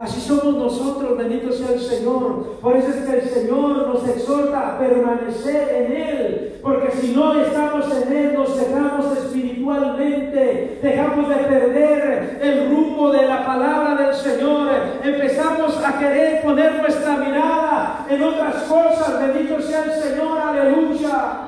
Así 0.00 0.18
somos 0.18 0.54
nosotros, 0.54 1.18
bendito 1.18 1.52
sea 1.52 1.74
el 1.74 1.80
Señor. 1.80 2.56
Por 2.62 2.74
eso 2.74 2.88
es 2.88 3.04
que 3.04 3.18
el 3.18 3.28
Señor 3.28 3.86
nos 3.86 4.08
exhorta 4.08 4.68
a 4.70 4.78
permanecer 4.78 5.68
en 5.74 5.92
Él. 5.92 6.60
Porque 6.62 6.90
si 6.92 7.14
no 7.14 7.38
estamos 7.38 7.84
en 7.94 8.16
Él, 8.16 8.32
nos 8.32 8.56
dejamos 8.56 9.14
espiritualmente, 9.18 10.80
dejamos 10.82 11.28
de 11.28 11.34
perder 11.34 12.38
el 12.42 12.70
rumbo 12.70 13.12
de 13.12 13.26
la 13.26 13.44
palabra 13.44 14.06
del 14.06 14.14
Señor. 14.14 14.70
Empezamos 15.04 15.76
a 15.84 15.98
querer 15.98 16.40
poner 16.44 16.80
nuestra 16.80 17.18
mirada 17.18 18.06
en 18.08 18.22
otras 18.22 18.54
cosas. 18.62 19.20
Bendito 19.20 19.60
sea 19.60 19.84
el 19.84 19.92
Señor, 20.02 20.38
aleluya. 20.38 21.40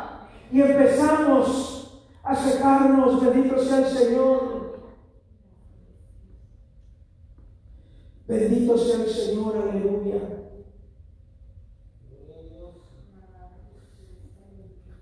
Y 0.53 0.61
empezamos 0.61 2.03
a 2.23 2.37
secarnos, 2.37 3.25
bendito 3.25 3.59
sea 3.59 3.79
el 3.79 3.87
Señor. 3.87 4.52
Bendito 8.33 8.79
sea 8.79 9.05
el 9.05 9.11
Señor, 9.11 9.55
aleluya. 9.59 10.23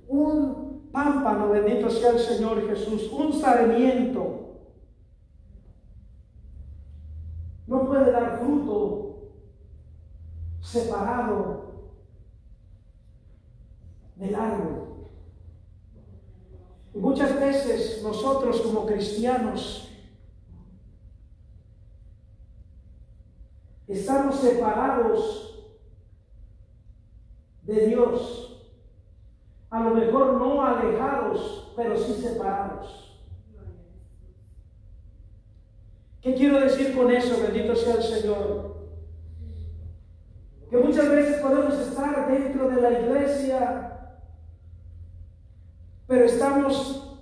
Un 0.09 0.91
pámpano, 0.91 1.51
bendito 1.51 1.89
sea 1.91 2.11
el 2.11 2.19
Señor 2.19 2.67
Jesús, 2.69 3.09
un 3.13 3.33
sarmiento. 3.33 4.57
No 7.69 7.87
puede 7.87 8.11
dar 8.11 8.41
fruto 8.41 9.31
separado 10.61 11.87
del 14.17 14.35
árbol. 14.35 15.07
Muchas 16.95 17.39
veces 17.39 18.03
nosotros 18.03 18.61
como 18.63 18.87
cristianos 18.87 19.90
Estamos 23.91 24.37
separados 24.37 25.75
de 27.63 27.87
Dios. 27.87 28.71
A 29.69 29.81
lo 29.81 29.95
mejor 29.97 30.35
no 30.35 30.65
alejados, 30.65 31.73
pero 31.77 31.99
sí 31.99 32.15
separados. 32.15 33.21
¿Qué 36.23 36.35
quiero 36.35 36.61
decir 36.61 36.97
con 36.97 37.11
eso? 37.11 37.43
Bendito 37.43 37.75
sea 37.75 37.95
el 37.95 38.03
Señor. 38.05 38.77
Que 40.71 40.77
muchas 40.77 41.09
veces 41.11 41.41
podemos 41.41 41.75
estar 41.75 42.31
dentro 42.31 42.69
de 42.69 42.81
la 42.81 42.93
iglesia, 42.93 44.19
pero 46.07 46.27
estamos, 46.27 47.19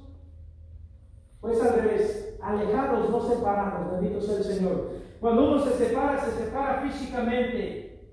pues 1.41 1.63
al 1.63 1.75
revés, 1.77 2.35
alejados, 2.43 3.09
no 3.09 3.27
separados. 3.27 3.93
Bendito 3.93 4.21
sea 4.21 4.37
el 4.37 4.45
Señor. 4.45 5.08
Cuando 5.21 5.49
uno 5.49 5.65
se 5.65 5.73
separa, 5.73 6.19
se 6.25 6.45
separa 6.45 6.83
físicamente. 6.83 8.09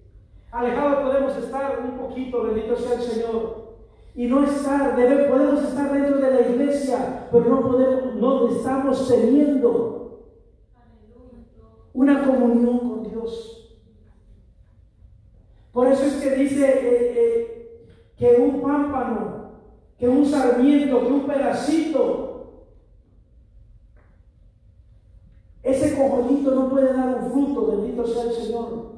Alejado 0.51 1.03
podemos 1.03 1.37
estar 1.37 1.79
un 1.79 1.97
poquito, 1.97 2.43
bendito 2.43 2.75
sea 2.75 2.95
el 2.95 3.01
Señor. 3.01 3.65
Y 4.15 4.27
no 4.27 4.43
estar, 4.45 4.95
podemos 4.95 5.63
estar 5.63 5.91
dentro 5.91 6.17
de 6.17 6.31
la 6.31 6.49
iglesia, 6.49 7.27
pero 7.31 7.45
no 7.45 7.61
podemos, 7.61 8.15
no 8.15 8.49
estamos 8.49 9.07
teniendo 9.09 9.95
una 11.93 12.25
comunión 12.25 12.79
con 12.79 13.03
Dios. 13.03 13.77
Por 15.73 15.87
eso 15.87 16.05
es 16.05 16.15
que 16.15 16.31
dice 16.31 16.65
eh, 16.65 17.13
eh, 17.17 17.87
que 18.17 18.37
un 18.39 18.61
pámpano, 18.61 19.51
que 19.99 20.07
un 20.07 20.25
sarmiento, 20.25 21.01
que 21.01 21.13
un 21.13 21.27
pedacito 21.27 22.24
No 25.97 26.69
puede 26.69 26.93
dar 26.93 27.21
un 27.21 27.31
fruto, 27.31 27.67
bendito 27.67 28.05
sea 28.05 28.23
el 28.23 28.31
Señor, 28.31 28.95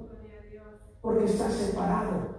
porque 1.01 1.25
está 1.25 1.49
separado, 1.49 2.37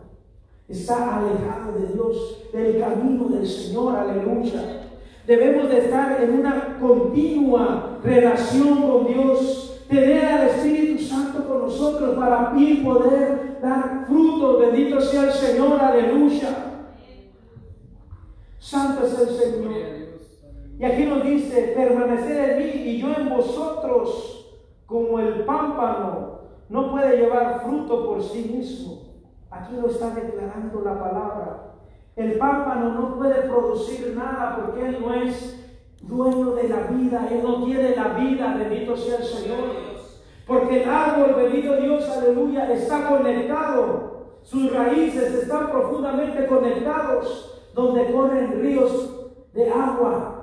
está 0.69 1.19
alejado 1.19 1.79
de 1.79 1.93
Dios, 1.93 2.43
del 2.53 2.81
camino 2.81 3.29
del 3.29 3.47
Señor, 3.47 3.95
aleluya. 3.95 4.91
Debemos 5.27 5.69
de 5.69 5.79
estar 5.79 6.21
en 6.23 6.41
una 6.41 6.79
continua 6.81 7.99
relación 8.03 8.83
con 8.83 9.07
Dios, 9.07 9.85
tener 9.89 10.25
al 10.25 10.49
Espíritu 10.49 11.05
Santo 11.05 11.47
con 11.47 11.61
nosotros 11.63 12.17
para 12.17 12.53
poder 12.53 13.59
dar 13.63 14.07
fruto, 14.09 14.59
bendito 14.59 15.01
sea 15.01 15.25
el 15.25 15.33
Señor, 15.33 15.81
aleluya. 15.81 16.83
Santo 18.59 19.07
es 19.07 19.19
el 19.21 19.29
Señor. 19.29 19.73
Y 20.81 20.85
aquí 20.85 21.05
nos 21.05 21.25
dice, 21.25 21.75
permanecer 21.77 22.51
en 22.51 22.59
mí 22.59 22.83
y 22.91 23.01
yo 23.01 23.09
en 23.17 23.29
vosotros, 23.29 24.38
como 24.89 25.21
el 25.21 25.45
pámpano 25.45 26.39
no 26.71 26.91
puede 26.91 27.19
llevar 27.19 27.61
fruto 27.61 28.07
por 28.07 28.23
sí 28.23 28.51
mismo. 28.55 29.03
Aquí 29.51 29.75
lo 29.77 29.89
está 29.89 30.11
declarando 30.11 30.81
la 30.81 30.99
palabra. 30.99 31.75
El 32.17 32.39
pámpano 32.39 32.95
no 32.95 33.17
puede 33.17 33.43
producir 33.43 34.17
nada 34.17 34.57
porque 34.57 34.87
él 34.87 34.99
no 35.01 35.15
es 35.15 35.79
dueño 36.01 36.53
de 36.53 36.69
la 36.69 36.81
vida, 36.85 37.29
él 37.31 37.43
no 37.43 37.65
tiene 37.65 37.95
la 37.95 38.09
vida, 38.15 38.57
bendito 38.57 38.97
sea 38.97 39.19
el 39.19 39.25
Señor. 39.25 39.59
Porque 40.47 40.83
el 40.83 40.89
árbol, 40.89 41.35
bendito 41.37 41.77
Dios, 41.77 42.09
aleluya, 42.09 42.73
está 42.73 43.09
conectado. 43.09 44.39
Sus 44.43 44.73
raíces 44.73 45.35
están 45.35 45.71
profundamente 45.71 46.47
conectados, 46.47 47.71
donde 47.75 48.11
corren 48.11 48.63
ríos 48.63 49.33
de 49.53 49.71
agua. 49.71 50.35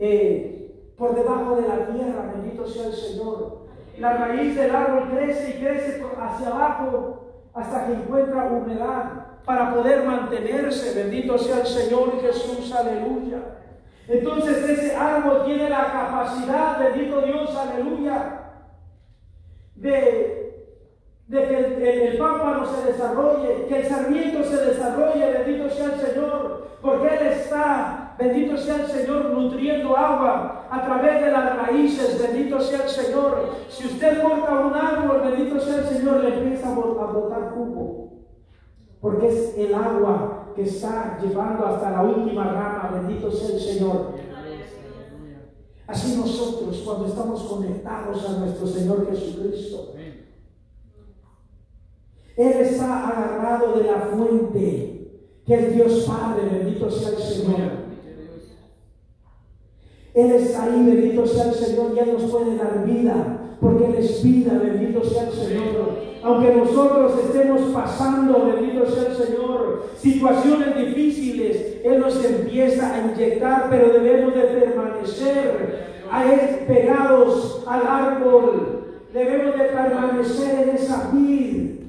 Eh, 0.00 0.53
por 0.96 1.14
debajo 1.14 1.56
de 1.56 1.68
la 1.68 1.86
tierra, 1.86 2.32
bendito 2.34 2.66
sea 2.66 2.86
el 2.86 2.92
Señor. 2.92 3.64
La 3.98 4.16
raíz 4.16 4.56
del 4.56 4.74
árbol 4.74 5.10
crece 5.10 5.50
y 5.50 5.64
crece 5.64 6.02
hacia 6.20 6.48
abajo 6.48 7.24
hasta 7.54 7.86
que 7.86 7.92
encuentra 7.92 8.46
humedad 8.46 9.26
para 9.44 9.74
poder 9.74 10.04
mantenerse. 10.04 11.02
Bendito 11.02 11.38
sea 11.38 11.60
el 11.60 11.66
Señor 11.66 12.20
Jesús, 12.20 12.72
aleluya. 12.72 13.38
Entonces 14.08 14.68
ese 14.68 14.94
árbol 14.94 15.44
tiene 15.44 15.70
la 15.70 15.92
capacidad, 15.92 16.78
bendito 16.78 17.22
Dios, 17.22 17.56
aleluya, 17.56 18.40
de, 19.76 20.66
que 21.30 21.56
el, 21.56 21.82
el, 21.82 22.18
pámpano 22.18 22.66
se 22.66 22.92
desarrolle, 22.92 23.66
que 23.66 23.80
el 23.80 23.86
sarmiento 23.86 24.44
se 24.44 24.56
desarrolle, 24.56 25.32
bendito 25.32 25.70
sea 25.70 25.86
el 25.86 26.00
Señor, 26.00 26.68
porque 26.82 27.16
Él 27.16 27.26
está, 27.28 28.03
bendito 28.18 28.56
sea 28.56 28.76
el 28.76 28.86
Señor, 28.86 29.30
nutriendo 29.30 29.96
agua 29.96 30.66
a 30.70 30.84
través 30.84 31.20
de 31.20 31.30
las 31.30 31.56
raíces, 31.56 32.20
bendito 32.20 32.60
sea 32.60 32.84
el 32.84 32.88
Señor. 32.88 33.50
Si 33.68 33.86
usted 33.86 34.22
corta 34.22 34.66
un 34.66 34.74
árbol, 34.74 35.22
bendito 35.30 35.60
sea 35.60 35.78
el 35.78 35.86
Señor, 35.86 36.24
le 36.24 36.34
empieza 36.38 36.72
a 36.72 36.74
botar 36.74 37.50
jugo 37.54 38.04
porque 39.04 39.28
es 39.28 39.58
el 39.58 39.74
agua 39.74 40.50
que 40.56 40.62
está 40.62 41.18
llevando 41.22 41.66
hasta 41.66 41.90
la 41.90 42.02
última 42.04 42.44
rama, 42.44 42.90
bendito 42.94 43.30
sea 43.30 43.54
el 43.54 43.60
Señor. 43.60 44.14
Así 45.86 46.16
nosotros 46.16 46.80
cuando 46.86 47.08
estamos 47.08 47.42
conectados 47.42 48.26
a 48.26 48.38
nuestro 48.38 48.66
Señor 48.66 49.06
Jesucristo, 49.10 49.92
Él 52.38 52.52
está 52.62 53.08
agarrado 53.10 53.74
de 53.74 53.84
la 53.84 53.98
fuente, 53.98 55.20
que 55.44 55.54
es 55.54 55.74
Dios 55.74 56.08
Padre, 56.08 56.48
bendito 56.48 56.90
sea 56.90 57.10
el 57.10 57.18
Señor. 57.18 57.83
Él 60.14 60.30
está 60.32 60.64
ahí, 60.64 60.84
bendito 60.84 61.26
sea 61.26 61.48
el 61.48 61.54
Señor, 61.54 61.92
y 61.94 61.98
Él 61.98 62.12
nos 62.12 62.30
puede 62.30 62.56
dar 62.56 62.84
vida, 62.86 63.56
porque 63.60 63.86
Él 63.86 63.94
es 63.96 64.22
vida, 64.22 64.60
bendito 64.62 65.04
sea 65.04 65.28
el 65.28 65.32
Señor 65.32 66.14
aunque 66.24 66.54
nosotros 66.54 67.12
estemos 67.22 67.60
pasando, 67.74 68.46
bendito 68.46 68.86
sea 68.86 69.10
el 69.10 69.14
Señor, 69.14 69.90
situaciones 69.98 70.74
difíciles, 70.74 71.80
Él 71.84 72.00
nos 72.00 72.24
empieza 72.24 72.94
a 72.94 73.12
inyectar, 73.12 73.66
pero 73.68 73.92
debemos 73.92 74.34
de 74.34 74.40
permanecer 74.40 76.04
a 76.10 76.24
pegados 76.66 77.62
al 77.66 77.86
árbol, 77.86 78.86
debemos 79.12 79.54
de 79.54 79.64
permanecer 79.64 80.60
en 80.66 80.76
esa 80.76 81.10
vid. 81.12 81.80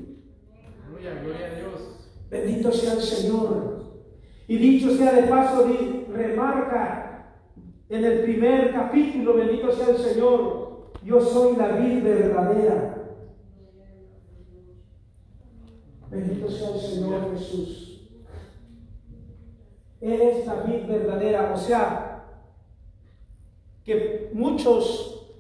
Gloria, 0.90 1.12
a 1.12 1.56
Dios. 1.58 2.12
Bendito 2.30 2.74
sea 2.74 2.94
el 2.94 3.02
Señor. 3.02 3.86
Y 4.50 4.58
dicho 4.58 4.92
sea 4.98 5.14
de 5.14 5.24
paso, 5.24 5.66
remarca 6.14 7.05
en 7.90 8.04
el 8.04 8.24
primer 8.24 8.72
capítulo, 8.72 9.36
bendito 9.36 9.72
sea 9.72 9.90
el 9.90 9.98
Señor, 9.98 10.92
yo 11.04 11.22
soy 11.22 11.56
la 11.56 11.70
vid 11.70 12.04
verdadera 12.04 12.96
Bendito 16.10 16.50
sea 16.50 16.70
el 16.70 16.80
Señor 16.80 17.32
Jesús. 17.32 18.02
Es 20.00 20.46
la 20.46 20.56
vida 20.62 20.88
verdadera. 20.88 21.52
O 21.54 21.58
sea, 21.58 22.26
que 23.84 24.30
muchos 24.34 25.36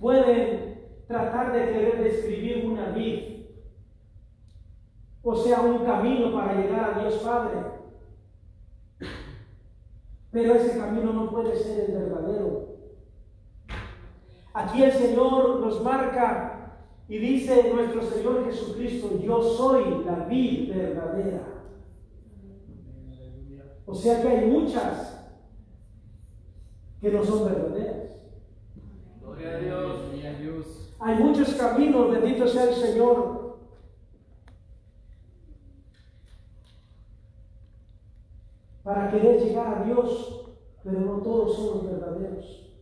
pueden 0.00 0.78
tratar 1.06 1.52
de 1.52 1.72
querer 1.72 2.02
describir 2.02 2.66
una 2.66 2.90
vid, 2.90 3.46
o 5.22 5.36
sea, 5.36 5.60
un 5.60 5.84
camino 5.84 6.32
para 6.32 6.54
llegar 6.54 6.94
a 6.94 7.00
Dios 7.00 7.14
Padre. 7.16 7.77
Pero 10.30 10.54
ese 10.54 10.78
camino 10.78 11.12
no 11.12 11.30
puede 11.30 11.56
ser 11.56 11.90
el 11.90 11.96
verdadero. 11.96 12.76
Aquí 14.52 14.82
el 14.82 14.92
Señor 14.92 15.60
nos 15.60 15.82
marca 15.82 16.58
y 17.08 17.18
dice 17.18 17.72
nuestro 17.72 18.02
Señor 18.02 18.44
Jesucristo, 18.44 19.18
yo 19.22 19.42
soy 19.42 20.04
la 20.04 20.26
vid 20.26 20.74
verdadera. 20.74 21.58
O 23.86 23.94
sea 23.94 24.20
que 24.20 24.28
hay 24.28 24.46
muchas 24.46 25.30
que 27.00 27.10
no 27.10 27.24
son 27.24 27.46
verdaderas. 27.46 28.18
Gloria 29.22 29.56
a 29.56 29.58
Dios. 29.58 30.94
Hay 31.00 31.14
muchos 31.16 31.54
caminos, 31.54 32.10
bendito 32.10 32.46
sea 32.46 32.64
el 32.64 32.74
Señor. 32.74 33.57
Para 38.88 39.10
querer 39.10 39.38
llegar 39.38 39.66
a 39.66 39.84
Dios, 39.84 40.46
pero 40.82 41.00
no 41.00 41.18
todos 41.18 41.54
son 41.54 41.66
los 41.66 41.90
verdaderos. 41.90 42.72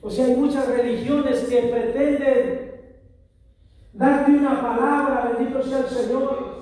O 0.00 0.08
sea, 0.08 0.24
hay 0.24 0.34
muchas 0.34 0.66
religiones 0.66 1.40
que 1.40 1.60
pretenden 1.64 2.94
darte 3.92 4.30
una 4.30 4.62
palabra, 4.62 5.34
bendito 5.36 5.62
sea 5.62 5.80
el 5.80 5.88
Señor. 5.88 6.52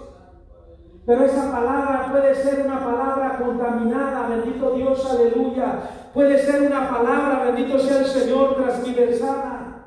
Pero 1.07 1.25
esa 1.25 1.53
palabra 1.53 2.09
puede 2.11 2.35
ser 2.35 2.67
una 2.67 2.85
palabra 2.85 3.39
contaminada, 3.39 4.29
bendito 4.29 4.73
Dios, 4.73 5.09
aleluya. 5.09 6.11
Puede 6.13 6.37
ser 6.37 6.63
una 6.63 6.91
palabra, 6.91 7.45
bendito 7.45 7.79
sea 7.79 8.01
el 8.01 8.07
Señor, 8.07 8.57
transversada. 8.57 9.87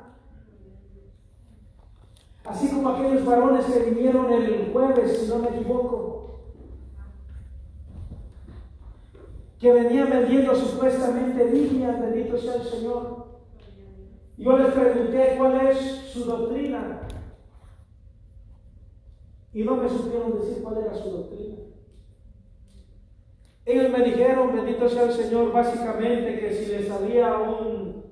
Así 2.46 2.68
como 2.68 2.88
aquellos 2.88 3.22
varones 3.26 3.66
que 3.66 3.90
vinieron 3.90 4.32
el 4.32 4.70
jueves, 4.72 5.18
si 5.18 5.28
no 5.28 5.40
me 5.40 5.48
equivoco, 5.48 6.13
que 9.64 9.72
venían 9.72 10.10
vendiendo 10.10 10.54
supuestamente 10.54 11.50
líneas, 11.50 11.98
bendito 11.98 12.36
sea 12.36 12.56
el 12.56 12.64
Señor. 12.64 13.28
Yo 14.36 14.58
les 14.58 14.74
pregunté 14.74 15.36
cuál 15.38 15.68
es 15.68 15.78
su 16.12 16.24
doctrina. 16.24 17.00
Y 19.54 19.62
no 19.62 19.76
me 19.76 19.88
supieron 19.88 20.38
decir 20.38 20.62
cuál 20.62 20.84
era 20.84 20.92
su 20.92 21.10
doctrina. 21.10 21.56
Ellos 23.64 23.90
me 23.90 24.04
dijeron, 24.04 24.54
bendito 24.54 24.86
sea 24.86 25.04
el 25.04 25.12
Señor, 25.12 25.50
básicamente 25.50 26.40
que 26.40 26.52
si 26.52 26.70
le 26.70 26.86
salía 26.86 27.34
un, 27.38 28.04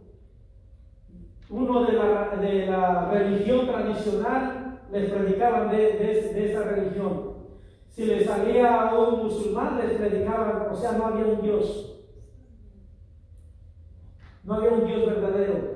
uno 1.51 1.85
de 1.85 1.93
la, 1.93 2.29
de 2.41 2.67
la 2.67 3.11
religión 3.11 3.67
tradicional, 3.67 4.81
les 4.91 5.11
predicaban 5.11 5.71
de, 5.71 5.77
de, 6.33 6.51
esa 6.51 6.63
religión. 6.63 7.32
Si 7.93 8.07
le 8.07 8.25
salía 8.25 8.95
un 8.95 9.25
musulmán, 9.25 9.79
les 9.79 9.99
predicaban, 9.99 10.73
o 10.73 10.77
sea, 10.77 10.93
no 10.93 11.07
había 11.07 11.27
un 11.27 11.43
Dios. 11.43 12.01
No 14.45 14.55
había 14.55 14.71
un 14.71 14.87
Dios 14.87 15.07
verdadero. 15.07 15.73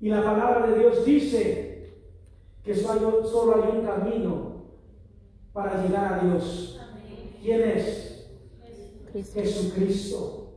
Y 0.00 0.08
la 0.08 0.22
palabra 0.22 0.68
de 0.68 0.78
Dios 0.78 1.04
dice 1.04 1.96
que 2.62 2.74
solo 2.74 3.62
hay 3.62 3.78
un 3.78 3.84
camino 3.84 4.62
para 5.52 5.82
llegar 5.82 6.14
a 6.14 6.18
Dios. 6.24 6.80
¿Quién 7.42 7.62
es? 7.62 8.06
Jesucristo. 9.12 10.52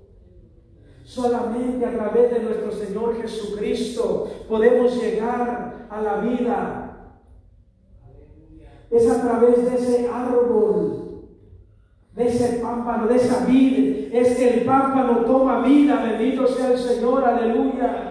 Solamente 1.03 1.85
a 1.85 1.93
través 1.93 2.31
de 2.31 2.39
nuestro 2.41 2.71
Señor 2.71 3.19
Jesucristo 3.19 4.29
podemos 4.47 5.01
llegar 5.01 5.87
a 5.89 6.01
la 6.01 6.17
vida. 6.17 6.88
Es 8.91 9.09
a 9.09 9.21
través 9.21 9.69
de 9.69 9.75
ese 9.75 10.09
árbol, 10.09 11.25
de 12.15 12.27
ese 12.27 12.59
pámpano, 12.59 13.07
de 13.07 13.15
esa 13.15 13.45
vida. 13.45 14.09
Es 14.11 14.35
que 14.35 14.59
el 14.59 14.65
pámpano 14.65 15.25
toma 15.25 15.61
vida. 15.61 16.03
Bendito 16.03 16.47
sea 16.47 16.71
el 16.71 16.77
Señor. 16.77 17.23
Aleluya. 17.23 18.09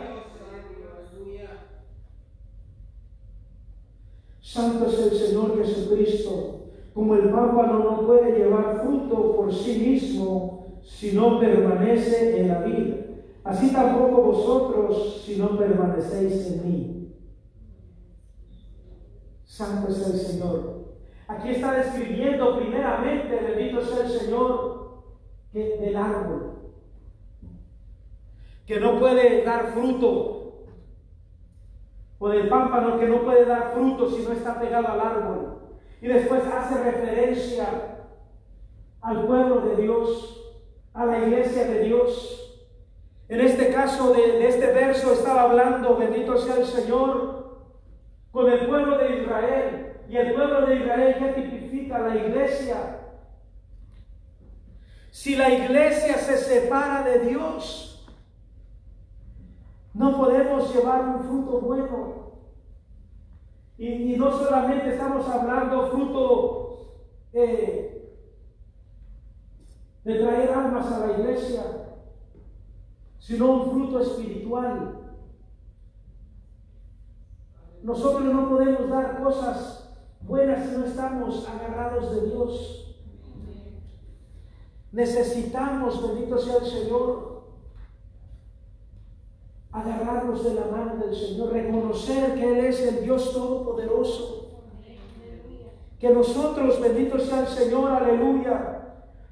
Santo 4.40 4.86
es 4.86 4.98
el 4.98 5.18
Señor 5.18 5.58
Jesucristo. 5.58 6.60
Como 6.94 7.14
el 7.14 7.28
pámpano 7.30 7.78
no 7.80 8.06
puede 8.06 8.38
llevar 8.38 8.82
fruto 8.82 9.36
por 9.36 9.52
sí 9.52 9.78
mismo 9.78 10.80
si 10.82 11.12
no 11.12 11.38
permanece 11.38 12.40
en 12.40 12.48
la 12.48 12.62
vida. 12.62 12.96
Así 13.44 13.70
tampoco 13.72 14.22
vosotros 14.22 15.22
si 15.24 15.36
no 15.36 15.56
permanecéis 15.56 16.46
en 16.46 16.68
mí. 16.68 16.97
Santo 19.58 19.90
es 19.90 20.06
el 20.06 20.20
Señor. 20.20 20.84
Aquí 21.26 21.50
está 21.50 21.72
describiendo 21.72 22.56
primeramente, 22.58 23.34
bendito 23.34 23.80
sea 23.80 24.04
el 24.04 24.08
Señor, 24.08 25.02
que 25.52 25.78
del 25.78 25.96
árbol, 25.96 26.52
que 28.64 28.78
no 28.78 29.00
puede 29.00 29.42
dar 29.42 29.72
fruto 29.72 30.68
o 32.20 32.28
del 32.28 32.48
pámpano 32.48 33.00
que 33.00 33.08
no 33.08 33.22
puede 33.22 33.46
dar 33.46 33.72
fruto 33.72 34.08
si 34.08 34.22
no 34.22 34.30
está 34.32 34.60
pegado 34.60 34.86
al 34.86 35.00
árbol. 35.00 35.58
Y 36.00 36.06
después 36.06 36.42
hace 36.46 36.80
referencia 36.80 37.66
al 39.00 39.26
pueblo 39.26 39.62
de 39.62 39.82
Dios, 39.82 40.54
a 40.94 41.04
la 41.04 41.18
iglesia 41.18 41.66
de 41.66 41.80
Dios. 41.80 42.62
En 43.28 43.40
este 43.40 43.72
caso 43.72 44.12
de, 44.12 44.38
de 44.38 44.48
este 44.48 44.66
verso 44.66 45.12
estaba 45.12 45.42
hablando, 45.42 45.96
bendito 45.96 46.38
sea 46.38 46.58
el 46.58 46.64
Señor, 46.64 47.37
con 48.30 48.50
el 48.50 48.66
pueblo 48.66 48.98
de 48.98 49.22
Israel. 49.22 49.84
Y 50.08 50.16
el 50.16 50.34
pueblo 50.34 50.66
de 50.66 50.76
Israel 50.76 51.16
que 51.18 51.42
tipifica 51.42 51.98
la 51.98 52.16
iglesia. 52.16 53.00
Si 55.10 55.36
la 55.36 55.50
iglesia 55.52 56.16
se 56.16 56.38
separa 56.38 57.02
de 57.02 57.18
Dios, 57.20 58.08
no 59.92 60.16
podemos 60.16 60.72
llevar 60.74 61.04
un 61.04 61.24
fruto 61.24 61.60
bueno. 61.60 62.28
Y, 63.76 64.14
y 64.14 64.16
no 64.16 64.30
solamente 64.30 64.90
estamos 64.90 65.28
hablando 65.28 65.88
fruto 65.88 66.68
eh, 67.32 68.16
de 70.04 70.14
traer 70.14 70.50
almas 70.50 70.90
a 70.90 71.06
la 71.06 71.18
iglesia, 71.18 71.62
sino 73.18 73.52
un 73.52 73.70
fruto 73.70 74.00
espiritual. 74.00 75.07
Nosotros 77.82 78.24
no 78.24 78.48
podemos 78.48 78.90
dar 78.90 79.22
cosas 79.22 79.88
buenas 80.20 80.68
si 80.68 80.76
no 80.76 80.84
estamos 80.84 81.48
agarrados 81.48 82.14
de 82.14 82.26
Dios. 82.28 82.96
Necesitamos, 84.90 86.02
bendito 86.02 86.38
sea 86.38 86.56
el 86.56 86.66
Señor, 86.66 87.42
agarrarnos 89.70 90.42
de 90.44 90.54
la 90.54 90.66
mano 90.66 90.96
del 90.96 91.14
Señor, 91.14 91.52
reconocer 91.52 92.34
que 92.34 92.58
Él 92.58 92.64
es 92.64 92.80
el 92.80 93.04
Dios 93.04 93.32
Todopoderoso. 93.32 94.46
Que 96.00 96.10
nosotros, 96.10 96.80
bendito 96.80 97.18
sea 97.18 97.40
el 97.40 97.48
Señor, 97.48 97.90
aleluya, 97.90 98.78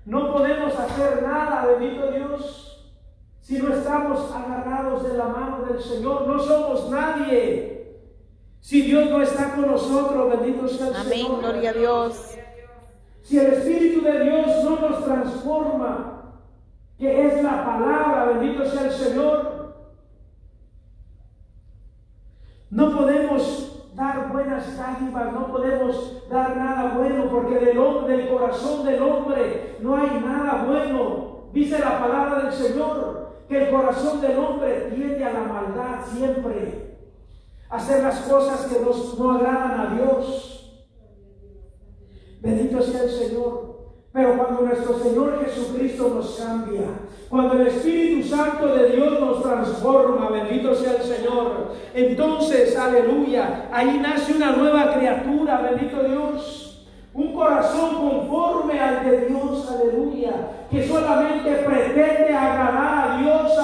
no 0.04 0.32
podemos 0.32 0.74
hacer 0.78 1.22
nada, 1.22 1.66
bendito 1.66 2.10
Dios, 2.12 2.92
si 3.40 3.58
no 3.58 3.72
estamos 3.72 4.30
agarrados 4.32 5.04
de 5.04 5.16
la 5.16 5.26
mano 5.26 5.64
del 5.64 5.80
Señor. 5.80 6.26
No 6.26 6.38
somos 6.38 6.90
nadie 6.90 7.75
si 8.66 8.82
Dios 8.82 9.08
no 9.10 9.22
está 9.22 9.54
con 9.54 9.68
nosotros, 9.68 10.40
bendito 10.40 10.66
sea 10.66 10.88
el 10.88 10.96
Amén, 10.96 11.08
Señor. 11.12 11.38
gloria 11.38 11.70
a 11.70 11.72
Dios. 11.72 12.36
Si 13.22 13.38
el 13.38 13.46
Espíritu 13.52 14.04
de 14.04 14.24
Dios 14.24 14.64
no 14.64 14.80
nos 14.80 15.04
transforma, 15.04 16.32
que 16.98 17.26
es 17.28 17.44
la 17.44 17.64
palabra, 17.64 18.24
bendito 18.24 18.68
sea 18.68 18.86
el 18.86 18.90
Señor, 18.90 19.76
no 22.70 22.90
podemos 22.90 23.92
dar 23.94 24.32
buenas 24.32 24.76
dádivas, 24.76 25.32
no 25.32 25.46
podemos 25.46 26.28
dar 26.28 26.56
nada 26.56 26.94
bueno, 26.98 27.30
porque 27.30 27.64
del, 27.64 27.78
hombre, 27.78 28.16
del 28.16 28.28
corazón 28.30 28.84
del 28.84 29.00
hombre 29.00 29.76
no 29.78 29.96
hay 29.96 30.10
nada 30.20 30.64
bueno. 30.66 31.50
Dice 31.52 31.78
la 31.78 32.00
palabra 32.00 32.40
del 32.40 32.52
Señor, 32.52 33.30
que 33.48 33.62
el 33.62 33.70
corazón 33.70 34.20
del 34.20 34.36
hombre 34.36 34.90
tiende 34.92 35.24
a 35.24 35.32
la 35.34 35.40
maldad 35.42 36.04
siempre 36.12 36.85
hacer 37.70 38.02
las 38.02 38.20
cosas 38.20 38.66
que 38.66 38.80
nos, 38.80 39.18
no 39.18 39.32
agradan 39.32 39.80
a 39.80 39.94
Dios. 39.94 40.86
Bendito 42.40 42.80
sea 42.82 43.04
el 43.04 43.10
Señor. 43.10 43.76
Pero 44.12 44.38
cuando 44.38 44.62
nuestro 44.62 44.98
Señor 44.98 45.44
Jesucristo 45.44 46.10
nos 46.14 46.36
cambia, 46.36 46.84
cuando 47.28 47.54
el 47.54 47.66
Espíritu 47.66 48.26
Santo 48.26 48.68
de 48.68 48.92
Dios 48.92 49.20
nos 49.20 49.42
transforma, 49.42 50.30
bendito 50.30 50.74
sea 50.74 50.96
el 50.96 51.02
Señor, 51.02 51.72
entonces, 51.92 52.74
aleluya, 52.78 53.68
ahí 53.70 54.00
nace 54.00 54.32
una 54.34 54.52
nueva 54.52 54.94
criatura, 54.94 55.60
bendito 55.70 56.02
Dios. 56.02 56.86
Un 57.12 57.34
corazón 57.34 57.96
conforme 57.96 58.80
al 58.80 59.04
de 59.04 59.26
Dios, 59.26 59.70
aleluya, 59.70 60.66
que 60.70 60.86
solamente 60.88 61.50
pretende 61.56 62.34
agradar 62.34 63.10
a 63.10 63.18
Dios, 63.18 63.58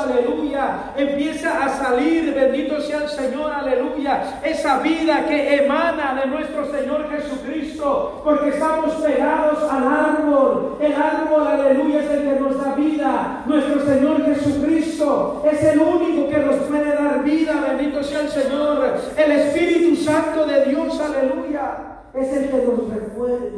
Empieza 0.97 1.65
a 1.65 1.69
salir, 1.69 2.35
bendito 2.35 2.81
sea 2.81 3.03
el 3.03 3.09
Señor, 3.09 3.53
aleluya, 3.53 4.41
esa 4.45 4.79
vida 4.81 5.27
que 5.27 5.65
emana 5.65 6.21
de 6.21 6.27
nuestro 6.29 6.71
Señor 6.71 7.09
Jesucristo, 7.11 8.21
porque 8.25 8.51
estamos 8.51 8.95
pegados 8.95 9.71
al 9.71 9.87
árbol. 9.87 10.79
El 10.81 10.93
árbol, 10.93 11.47
aleluya, 11.47 12.01
es 12.01 12.11
el 12.11 12.23
que 12.23 12.41
nos 12.41 12.63
da 12.63 12.75
vida. 12.75 13.43
Nuestro 13.47 13.85
Señor 13.85 14.25
Jesucristo 14.25 15.43
es 15.51 15.63
el 15.65 15.79
único 15.81 16.29
que 16.29 16.39
nos 16.39 16.57
puede 16.57 16.95
dar 16.95 17.23
vida, 17.23 17.55
bendito 17.69 18.03
sea 18.03 18.21
el 18.21 18.29
Señor. 18.29 18.97
El 19.17 19.33
Espíritu 19.33 19.97
Santo 19.97 20.47
de 20.47 20.65
Dios, 20.67 21.01
aleluya 21.01 21.93
es 22.15 22.33
el 22.33 22.51
que 22.51 22.57
nos 22.67 22.89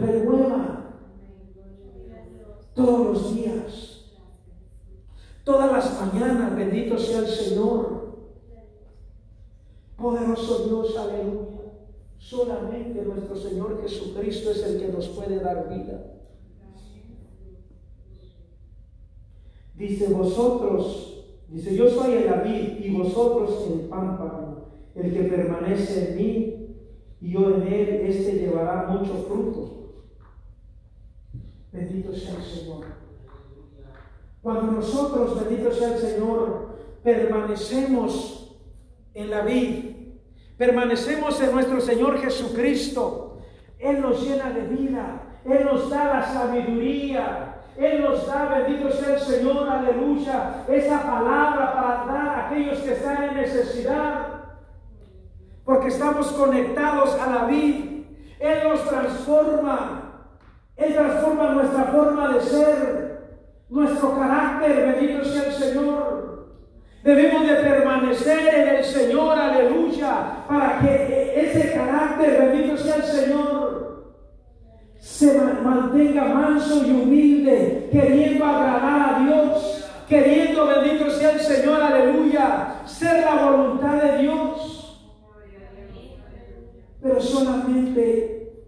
renueva 0.00 0.80
todos 2.74 3.06
los 3.06 3.34
días, 3.34 3.93
todas 5.44 5.70
las 5.70 6.00
mañanas, 6.00 6.57
bendito 6.57 6.98
sea 6.98 7.20
el 7.20 7.28
Señor. 7.28 8.04
Poderoso 9.96 10.66
Dios, 10.66 10.96
aleluya. 10.96 11.54
Solamente 12.18 13.02
nuestro 13.02 13.37
Señor 13.37 13.83
Jesucristo 13.83 14.50
es 14.50 14.64
el 14.64 14.80
que 14.80 14.88
nos 14.88 15.09
puede 15.09 15.38
dar 15.40 15.68
vida. 15.68 16.14
Dice 19.74 20.12
vosotros, 20.12 21.26
dice 21.48 21.74
yo 21.76 21.88
soy 21.90 22.14
el 22.14 22.30
David 22.30 22.78
y 22.80 22.96
vosotros 22.96 23.66
el 23.70 23.88
pámpano, 23.88 24.68
el 24.94 25.12
que 25.12 25.24
permanece 25.24 26.11
en 26.11 26.16
mí 26.16 26.76
y 27.20 27.33
yo 27.33 27.57
en 27.57 27.62
él, 27.62 27.88
este 28.07 28.35
llevará 28.35 28.88
mucho 28.88 29.14
fruto. 29.28 29.74
Bendito 31.72 32.14
sea 32.14 32.37
el 32.37 32.42
Señor. 32.42 32.93
Cuando 34.44 34.70
nosotros, 34.70 35.40
bendito 35.40 35.72
sea 35.72 35.94
el 35.94 35.98
Señor, 35.98 36.76
permanecemos 37.02 38.57
en 39.14 39.30
la 39.30 39.40
vida, 39.40 39.96
permanecemos 40.57 41.40
en 41.40 41.52
nuestro 41.52 41.80
Señor 41.80 42.18
Jesucristo, 42.20 43.38
Él 43.80 44.00
nos 44.00 44.22
llena 44.22 44.50
de 44.50 44.61
vida, 44.68 45.40
Él 45.44 45.64
nos 45.64 45.90
da 45.90 46.04
la 46.04 46.26
sabiduría, 46.26 47.57
Él 47.76 48.02
nos 48.02 48.24
da, 48.26 48.61
bendito 48.61 48.92
sea 48.92 49.14
el 49.14 49.20
Señor, 49.20 49.68
aleluya, 49.68 50.64
esa 50.68 51.02
palabra 51.02 51.74
para 51.74 52.12
dar 52.12 52.28
a 52.28 52.46
aquellos 52.46 52.78
que 52.78 52.92
están 52.92 53.30
en 53.30 53.35
necesidad 53.35 54.35
porque 55.64 55.88
estamos 55.88 56.26
conectados 56.33 57.18
a 57.18 57.30
la 57.30 57.44
vida. 57.46 58.04
Él 58.38 58.68
nos 58.68 58.87
transforma. 58.87 60.02
Él 60.76 60.94
transforma 60.94 61.52
nuestra 61.52 61.85
forma 61.85 62.35
de 62.35 62.40
ser, 62.42 63.23
nuestro 63.68 64.18
carácter, 64.18 64.94
bendito 64.94 65.24
sea 65.24 65.44
el 65.44 65.53
Señor. 65.53 66.48
Debemos 67.03 67.46
de 67.46 67.55
permanecer 67.57 68.55
en 68.55 68.77
el 68.77 68.85
Señor, 68.85 69.38
aleluya, 69.38 70.44
para 70.48 70.79
que 70.81 71.33
ese 71.37 71.72
carácter, 71.72 72.50
bendito 72.50 72.77
sea 72.77 72.96
el 72.96 73.03
Señor, 73.03 74.14
se 74.98 75.38
mantenga 75.38 76.24
manso 76.24 76.87
y 76.87 76.90
humilde, 76.90 77.88
queriendo 77.92 78.44
agradar 78.44 79.16
a 79.16 79.18
Dios, 79.20 79.90
queriendo, 80.09 80.66
bendito 80.66 81.11
sea 81.11 81.33
el 81.33 81.40
Señor, 81.40 81.83
aleluya, 81.83 82.77
ser 82.87 83.22
la 83.22 83.50
voluntad 83.50 84.03
de 84.03 84.18
Dios 84.18 84.74
pero 87.05 87.20
solamente 87.20 88.64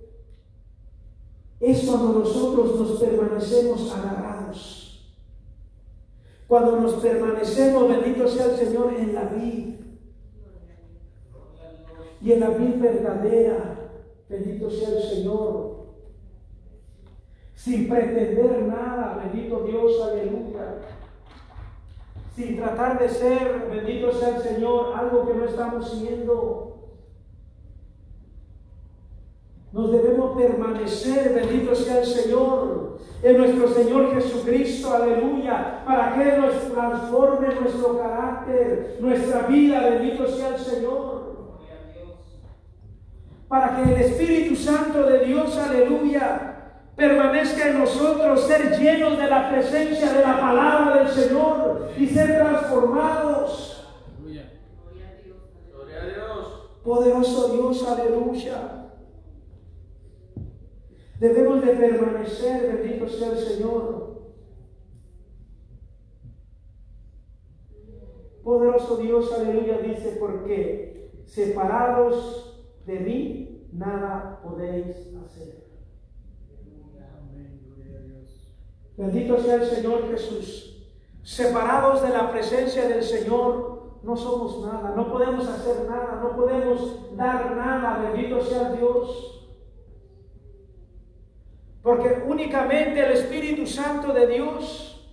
es 1.59 1.85
cuando 1.85 2.19
nosotros 2.19 2.79
nos 2.79 3.01
permanecemos 3.01 3.91
agarrados. 3.91 4.36
Cuando 6.47 6.81
nos 6.81 6.95
permanecemos, 6.95 7.89
bendito 7.89 8.29
sea 8.29 8.47
el 8.47 8.57
Señor, 8.57 8.95
en 8.95 9.15
la 9.15 9.25
vida. 9.25 9.77
Y 12.21 12.33
en 12.33 12.41
la 12.41 12.51
vida 12.51 12.77
verdadera, 12.81 13.91
bendito 14.29 14.71
sea 14.71 14.89
el 14.91 15.03
Señor. 15.03 15.87
Sin 17.55 17.89
pretender 17.89 18.63
nada, 18.63 19.23
bendito 19.25 19.61
Dios, 19.65 20.01
aleluya. 20.03 20.79
Sin 22.37 22.57
tratar 22.57 22.99
de 22.99 23.09
ser, 23.09 23.69
bendito 23.71 24.13
sea 24.13 24.37
el 24.37 24.43
Señor, 24.43 24.95
algo 24.95 25.27
que 25.27 25.35
no 25.35 25.45
estamos 25.47 25.91
siendo. 25.91 26.77
Nos 29.73 29.91
debemos 29.91 30.37
permanecer, 30.37 31.35
bendito 31.35 31.75
sea 31.75 32.01
el 32.01 32.07
Señor, 32.07 32.86
en 33.23 33.39
nuestro 33.39 33.69
Señor 33.69 34.15
Jesucristo, 34.15 34.95
aleluya, 34.95 35.83
para 35.85 36.15
que 36.15 36.37
nos 36.37 36.73
transforme 36.73 37.49
nuestro 37.61 37.99
carácter, 37.99 38.99
nuestra 39.01 39.43
vida, 39.43 39.81
bendito 39.81 40.27
sea 40.29 40.49
el 40.49 40.59
Señor. 40.59 41.37
Para 43.49 43.77
que 43.77 43.83
el 43.95 44.01
Espíritu 44.01 44.57
Santo 44.57 45.05
de 45.05 45.25
Dios, 45.25 45.57
aleluya, 45.57 46.57
permanezca 46.97 47.69
en 47.69 47.79
nosotros, 47.79 48.43
ser 48.43 48.79
llenos 48.79 49.19
de 49.19 49.29
la 49.29 49.51
presencia 49.51 50.13
de 50.13 50.23
la 50.23 50.41
palabra 50.41 51.05
del 51.05 51.09
Señor 51.09 51.91
y 51.97 52.07
ser 52.07 52.39
transformados. 52.39 53.73
Poderoso 56.83 57.49
Dios, 57.49 57.85
aleluya. 57.89 58.76
Debemos 61.19 61.65
de 61.65 61.73
permanecer, 61.73 62.77
bendito 62.77 63.09
sea 63.09 63.33
el 63.33 63.39
Señor. 63.39 64.17
Poderoso 68.45 68.99
Dios, 68.99 69.33
aleluya, 69.33 69.79
dice, 69.79 70.17
porque 70.21 71.11
separados 71.25 72.69
de 72.87 73.01
mí, 73.01 73.69
nada 73.73 74.41
podéis 74.43 75.15
hacer. 75.25 75.67
Bendito 78.97 79.39
sea 79.39 79.57
el 79.57 79.65
Señor 79.65 80.09
Jesús. 80.11 80.89
Separados 81.23 82.03
de 82.03 82.11
la 82.11 82.31
presencia 82.31 82.89
del 82.89 83.03
Señor, 83.03 83.99
no 84.03 84.17
somos 84.17 84.65
nada, 84.65 84.95
no 84.95 85.13
podemos 85.13 85.49
hacer 85.49 85.89
nada, 85.89 86.21
no 86.23 86.37
podemos 86.37 87.17
dar 87.17 87.57
nada. 87.57 87.99
Bendito 87.99 88.41
sea 88.41 88.73
Dios. 88.73 89.36
Porque 91.87 92.21
únicamente 92.27 92.99
el 92.99 93.13
Espíritu 93.13 93.65
Santo 93.65 94.13
de 94.13 94.27
Dios 94.27 95.09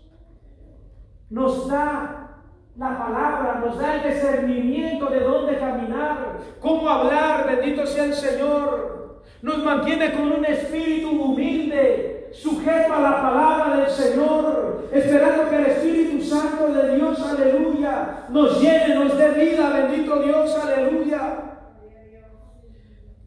nos 1.29 1.67
da 1.67 2.41
la 2.75 2.97
palabra, 2.97 3.61
nos 3.63 3.77
da 3.77 3.97
el 3.97 4.11
discernimiento 4.11 5.05
de 5.05 5.19
dónde 5.19 5.59
caminar, 5.59 6.39
cómo 6.59 6.89
hablar, 6.89 7.45
bendito 7.45 7.85
sea 7.85 8.05
el 8.05 8.15
Señor. 8.15 9.21
Nos 9.43 9.63
mantiene 9.63 10.13
con 10.13 10.31
un 10.31 10.43
espíritu 10.45 11.11
humilde, 11.11 12.31
sujeto 12.33 12.91
a 12.91 13.01
la 13.01 13.21
palabra 13.21 13.77
del 13.77 13.89
Señor, 13.91 14.89
esperando 14.91 15.51
que 15.51 15.55
el 15.55 15.65
Espíritu 15.67 16.23
Santo 16.23 16.73
de 16.73 16.95
Dios, 16.95 17.21
aleluya, 17.21 18.25
nos 18.29 18.59
llene, 18.59 18.95
nos 18.95 19.15
dé 19.15 19.29
vida, 19.29 19.69
bendito 19.69 20.23
Dios, 20.23 20.57
aleluya. 20.57 21.59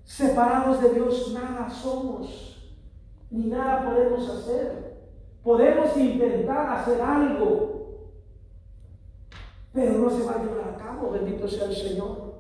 Separados 0.02 0.82
de 0.82 0.94
Dios 0.94 1.32
nada 1.32 1.70
somos, 1.70 2.55
ni 3.30 3.46
nada 3.46 3.84
podemos 3.86 4.28
hacer. 4.28 4.96
Podemos 5.42 5.96
intentar 5.96 6.78
hacer 6.78 7.00
algo, 7.00 8.12
pero 9.72 9.98
no 9.98 10.10
se 10.10 10.24
va 10.24 10.32
a 10.32 10.42
llevar 10.42 10.74
a 10.74 10.76
cabo, 10.76 11.12
bendito 11.12 11.46
sea 11.46 11.66
el 11.66 11.76
Señor. 11.76 12.34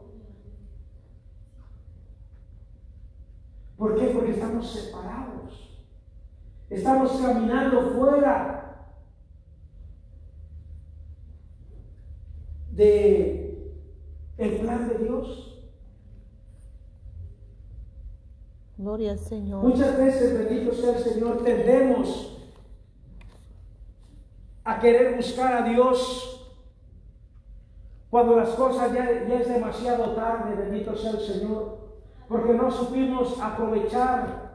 ¿Por 3.76 3.94
qué? 3.96 4.06
Porque 4.06 4.32
estamos 4.32 4.70
separados. 4.70 5.78
Estamos 6.68 7.12
caminando 7.20 7.90
fuera 7.92 8.90
de 12.72 13.72
el 14.38 14.56
plan 14.58 14.88
de 14.88 14.98
Dios. 15.04 15.55
Gloria 18.78 19.12
al 19.12 19.18
Señor. 19.18 19.62
Muchas 19.62 19.96
veces, 19.96 20.38
bendito 20.38 20.74
sea 20.74 20.96
el 20.96 21.02
Señor, 21.02 21.42
tendemos 21.42 22.36
a 24.64 24.80
querer 24.80 25.16
buscar 25.16 25.62
a 25.62 25.68
Dios 25.68 26.36
cuando 28.10 28.36
las 28.36 28.50
cosas 28.50 28.92
ya, 28.92 29.10
es 29.10 29.48
demasiado 29.48 30.12
tarde, 30.12 30.54
bendito 30.54 30.96
sea 30.96 31.12
el 31.12 31.20
Señor, 31.20 31.78
porque 32.28 32.54
no 32.54 32.70
supimos 32.70 33.38
aprovechar 33.40 34.46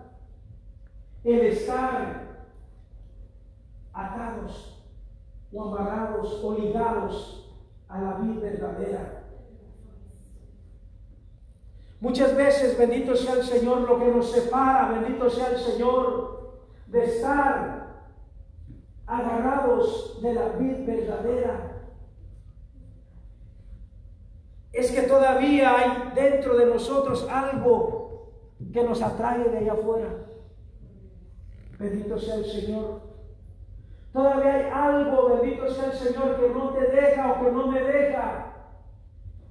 el 1.24 1.39
estar 1.41 2.47
atados 3.93 4.84
o 5.53 5.63
amarrados 5.63 6.41
o 6.43 6.53
ligados 6.57 7.53
a 7.88 8.01
la 8.01 8.13
vida 8.15 8.41
verdadera. 8.41 9.11
Muchas 12.02 12.36
veces, 12.36 12.76
bendito 12.80 13.16
sea 13.16 13.36
el 13.36 13.43
Señor, 13.43 13.82
lo 13.82 13.99
que 13.99 14.08
nos 14.08 14.32
separa, 14.32 14.89
bendito 14.89 15.30
sea 15.30 15.52
el 15.52 15.60
Señor, 15.60 16.60
de 16.88 17.06
estar 17.06 18.02
agarrados 19.06 20.20
de 20.20 20.34
la 20.34 20.49
vida 20.49 20.80
verdadera, 20.84 21.72
es 24.74 24.91
que 24.91 25.04
todavía 25.04 25.78
hay 25.78 26.12
dentro 26.16 26.58
de 26.58 26.66
nosotros 26.66 27.28
algo 27.30 28.32
que 28.74 28.84
nos 28.84 28.99
atrae 29.04 29.43
de 29.43 29.60
allá 29.60 29.74
afuera. 29.74 30.08
Bendito 31.78 32.18
sea 32.18 32.36
el 32.36 32.45
Señor. 32.45 33.02
Todavía 34.12 34.56
hay 34.56 34.70
algo, 34.74 35.39
bendito 35.39 35.72
sea 35.72 35.91
el 35.91 35.93
Señor, 35.93 36.39
que 36.39 36.49
no 36.49 36.70
te 36.70 36.88
deja 36.88 37.34
o 37.34 37.45
que 37.45 37.52
no 37.52 37.68
me 37.68 37.82
deja 37.82 38.54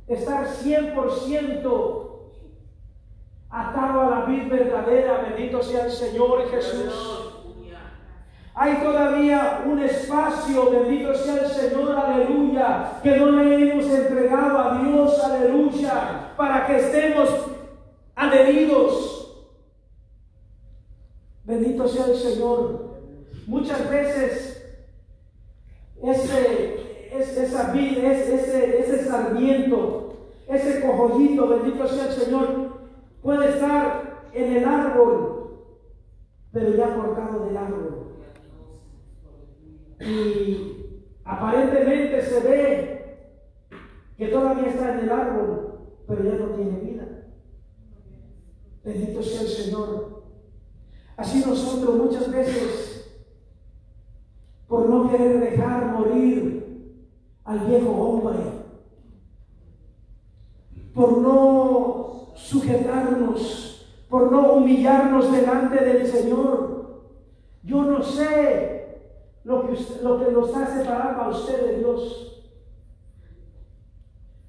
estar 0.08 0.46
100% 0.46 1.99
atado 3.50 4.00
a 4.00 4.10
la 4.10 4.24
vida 4.26 4.48
verdadera. 4.48 5.28
Bendito 5.28 5.62
sea 5.62 5.86
el 5.86 5.92
Señor 5.92 6.48
Jesús. 6.50 7.26
Hay 8.54 8.74
todavía 8.82 9.62
un 9.64 9.78
espacio, 9.78 10.70
bendito 10.70 11.14
sea 11.14 11.36
el 11.36 11.46
Señor, 11.46 11.96
aleluya, 11.96 13.00
que 13.02 13.16
no 13.16 13.30
le 13.30 13.70
hemos 13.70 13.86
entregado 13.86 14.58
a 14.58 14.78
Dios, 14.82 15.24
aleluya, 15.24 16.34
para 16.36 16.66
que 16.66 16.76
estemos 16.76 17.30
adheridos. 18.14 19.46
Bendito 21.44 21.88
sea 21.88 22.06
el 22.06 22.16
Señor. 22.16 22.90
Muchas 23.46 23.88
veces 23.88 24.50
ese, 26.02 27.12
esa 27.12 27.72
vida, 27.72 28.12
ese, 28.12 28.80
ese 28.80 29.04
sarmiento, 29.04 30.14
ese 30.48 30.80
cojollito, 30.80 31.48
bendito 31.48 31.86
sea 31.88 32.06
el 32.06 32.12
Señor, 32.12 32.79
puede 33.22 33.50
estar 33.50 34.28
en 34.32 34.56
el 34.56 34.64
árbol, 34.64 35.66
pero 36.52 36.76
ya 36.76 36.94
cortado 36.94 37.46
del 37.46 37.56
árbol. 37.56 38.06
Y 40.00 41.04
aparentemente 41.24 42.22
se 42.22 42.40
ve 42.40 43.00
que 44.16 44.28
todavía 44.28 44.68
está 44.68 44.94
en 44.94 45.00
el 45.00 45.10
árbol, 45.10 45.80
pero 46.06 46.24
ya 46.24 46.34
no 46.34 46.54
tiene 46.54 46.80
vida. 46.80 47.06
Bendito 48.84 49.22
sea 49.22 49.42
el 49.42 49.48
Señor. 49.48 50.22
Así 51.16 51.44
nosotros 51.46 51.96
muchas 51.96 52.32
veces, 52.32 53.22
por 54.66 54.88
no 54.88 55.10
querer 55.10 55.40
dejar 55.40 55.92
morir 55.92 56.96
al 57.44 57.58
viejo 57.60 57.90
hombre, 57.90 58.38
por 60.94 61.18
no 61.18 61.69
sujetarnos, 62.50 63.86
por 64.08 64.32
no 64.32 64.54
humillarnos 64.54 65.30
delante 65.30 65.84
del 65.84 66.06
Señor. 66.06 67.04
Yo 67.62 67.84
no 67.84 68.02
sé 68.02 68.98
lo 69.44 69.66
que, 69.66 69.72
usted, 69.72 70.02
lo 70.02 70.18
que 70.18 70.32
lo 70.32 70.46
está 70.46 70.66
separando 70.66 71.22
a 71.22 71.28
usted 71.28 71.64
de 71.64 71.78
Dios. 71.78 72.26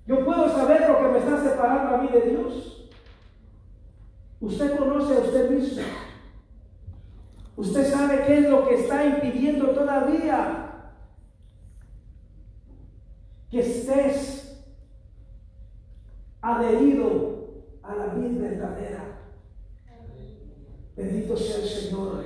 Yo 0.07 0.25
puedo 0.25 0.49
saber 0.49 0.89
lo 0.89 0.97
que 0.97 1.07
me 1.09 1.19
está 1.19 1.43
separando 1.43 1.95
a 1.95 1.97
mí 1.99 2.07
de 2.07 2.21
Dios. 2.21 2.89
Usted 4.39 4.77
conoce 4.77 5.15
a 5.15 5.19
usted 5.19 5.51
mismo. 5.51 5.83
Usted 7.55 7.91
sabe 7.91 8.23
qué 8.25 8.39
es 8.39 8.49
lo 8.49 8.67
que 8.67 8.75
está 8.75 9.05
impidiendo 9.05 9.67
todavía 9.67 10.67
que 13.51 13.59
estés 13.59 14.65
adherido 16.41 17.30
a 17.91 17.95
la 17.95 18.13
vida 18.13 18.49
verdadera. 18.49 19.03
Bendito 20.95 21.35
sea 21.35 21.57
el 21.57 21.67
Señor. 21.67 22.23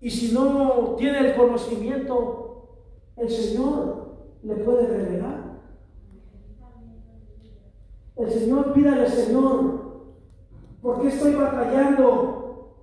Y 0.00 0.10
si 0.10 0.32
no 0.32 0.94
tiene 0.96 1.30
el 1.30 1.36
conocimiento, 1.36 2.76
el 3.16 3.30
Señor 3.30 4.16
le 4.42 4.54
puede 4.56 4.86
revelar. 4.86 5.60
El 8.16 8.30
Señor, 8.30 8.72
pídale, 8.72 9.08
Señor, 9.08 10.06
¿por 10.80 11.00
qué 11.00 11.08
estoy 11.08 11.34
batallando 11.34 12.74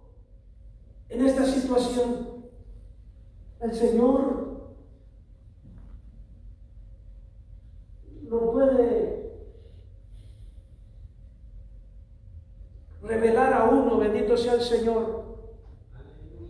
en 1.09 1.25
esta 1.25 1.45
situación? 1.45 2.43
El 3.59 3.73
Señor 3.73 4.43
lo 8.27 8.51
puede 8.51 9.13
revelar 13.23 13.53
a 13.53 13.63
uno, 13.65 13.97
bendito 13.97 14.35
sea 14.35 14.55
el 14.55 14.61
Señor. 14.61 15.23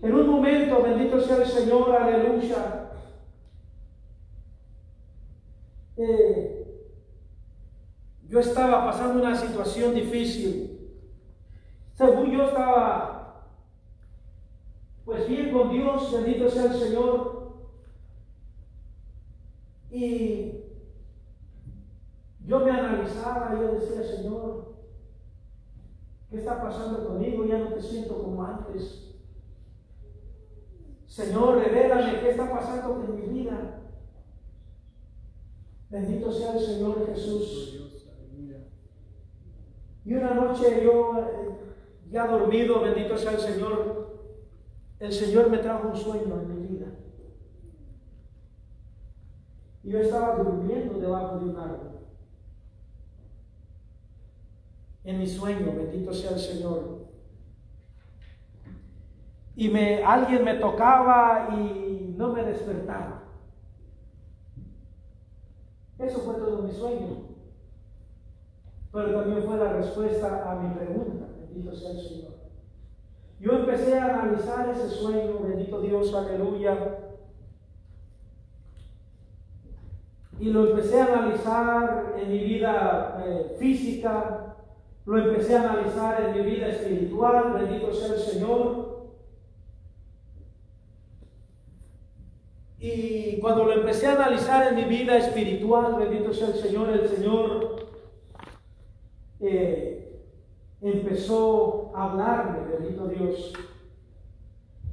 En 0.01 0.13
un 0.13 0.27
momento, 0.27 0.81
bendito 0.81 1.21
sea 1.21 1.37
el 1.37 1.45
Señor, 1.45 1.95
aleluya. 1.95 2.89
Eh, 5.95 6.89
yo 8.27 8.39
estaba 8.39 8.85
pasando 8.85 9.21
una 9.21 9.35
situación 9.35 9.93
difícil. 9.93 10.91
Según 11.93 12.31
yo 12.31 12.45
estaba, 12.45 13.45
pues 15.05 15.27
bien 15.27 15.51
con 15.51 15.69
Dios, 15.69 16.11
bendito 16.11 16.49
sea 16.49 16.65
el 16.65 16.73
Señor. 16.73 17.53
Y 19.91 20.53
yo 22.47 22.59
me 22.61 22.71
analizaba, 22.71 23.55
yo 23.61 23.73
decía, 23.73 24.03
Señor, 24.03 24.72
¿qué 26.33 26.39
está 26.39 26.59
pasando 26.59 27.07
conmigo? 27.07 27.45
Ya 27.45 27.59
no 27.59 27.73
te 27.75 27.79
siento 27.79 28.17
como 28.17 28.43
antes. 28.43 29.13
Señor, 31.05 31.59
revélame 31.59 32.21
qué 32.21 32.31
está 32.31 32.49
pasando 32.49 32.95
con 32.95 33.15
mi 33.15 33.27
vida. 33.27 33.81
Bendito 35.91 36.31
sea 36.31 36.53
el 36.53 36.59
Señor 36.59 37.05
Jesús. 37.05 37.69
Y 40.05 40.13
una 40.15 40.33
noche 40.33 40.83
yo, 40.83 41.19
eh, 41.19 41.49
ya 42.09 42.25
dormido, 42.25 42.81
bendito 42.81 43.15
sea 43.15 43.33
el 43.33 43.39
Señor, 43.39 44.17
el 44.99 45.13
Señor 45.13 45.51
me 45.51 45.59
trajo 45.59 45.89
un 45.89 45.95
sueño 45.95 46.41
en 46.41 46.49
mi 46.49 46.67
vida. 46.67 46.87
Y 49.83 49.91
yo 49.91 49.99
estaba 49.99 50.37
durmiendo 50.37 50.97
debajo 50.97 51.37
de 51.37 51.45
un 51.45 51.57
árbol. 51.57 51.92
En 55.03 55.19
mi 55.19 55.27
sueño, 55.27 55.73
bendito 55.75 56.13
sea 56.13 56.31
el 56.31 56.39
Señor. 56.39 57.07
Y 59.55 59.69
me, 59.69 60.03
alguien 60.03 60.43
me 60.43 60.55
tocaba 60.55 61.49
y 61.51 62.15
no 62.17 62.33
me 62.33 62.43
despertaba. 62.43 63.23
Eso 65.99 66.19
fue 66.19 66.35
todo 66.35 66.63
mi 66.63 66.71
sueño. 66.71 67.33
Pero 68.91 69.19
también 69.19 69.43
fue 69.43 69.57
la 69.57 69.73
respuesta 69.73 70.51
a 70.51 70.55
mi 70.55 70.73
pregunta. 70.75 71.25
Bendito 71.39 71.75
sea 71.75 71.91
el 71.91 71.99
Señor. 71.99 72.33
Yo 73.39 73.51
empecé 73.59 73.99
a 73.99 74.05
analizar 74.05 74.69
ese 74.69 74.89
sueño, 74.89 75.39
bendito 75.43 75.81
Dios, 75.81 76.13
aleluya. 76.13 76.99
Y 80.39 80.49
lo 80.49 80.69
empecé 80.69 81.01
a 81.01 81.05
analizar 81.07 82.15
en 82.17 82.31
mi 82.31 82.39
vida 82.39 83.23
eh, 83.25 83.55
física, 83.59 84.52
lo 85.05 85.17
empecé 85.17 85.55
a 85.55 85.69
analizar 85.69 86.21
en 86.21 86.33
mi 86.33 86.51
vida 86.51 86.67
espiritual, 86.69 87.53
bendito 87.53 87.93
sea 87.93 88.13
el 88.15 88.19
Señor. 88.19 88.93
Y 92.79 93.39
cuando 93.39 93.65
lo 93.65 93.73
empecé 93.73 94.07
a 94.07 94.15
analizar 94.15 94.67
en 94.67 94.75
mi 94.75 94.83
vida 94.83 95.17
espiritual, 95.17 95.95
bendito 95.97 96.33
sea 96.33 96.47
el 96.47 96.55
Señor, 96.55 96.89
el 96.89 97.07
Señor 97.07 97.87
eh, 99.39 100.21
empezó 100.81 101.91
a 101.95 102.11
hablarme, 102.11 102.77
bendito 102.77 103.07
Dios. 103.07 103.53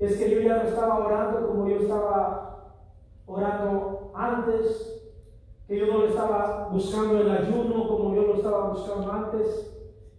Es 0.01 0.17
que 0.17 0.31
yo 0.31 0.41
ya 0.41 0.63
no 0.63 0.69
estaba 0.69 0.99
orando 0.99 1.47
como 1.47 1.69
yo 1.69 1.77
estaba 1.77 2.75
orando 3.27 4.13
antes, 4.15 5.03
que 5.69 5.79
yo 5.79 5.87
no 5.87 5.99
lo 5.99 6.09
estaba 6.09 6.69
buscando 6.73 7.21
el 7.21 7.31
ayuno 7.31 7.87
como 7.87 8.15
yo 8.15 8.23
lo 8.23 8.35
estaba 8.35 8.71
buscando 8.71 9.13
antes, 9.13 9.70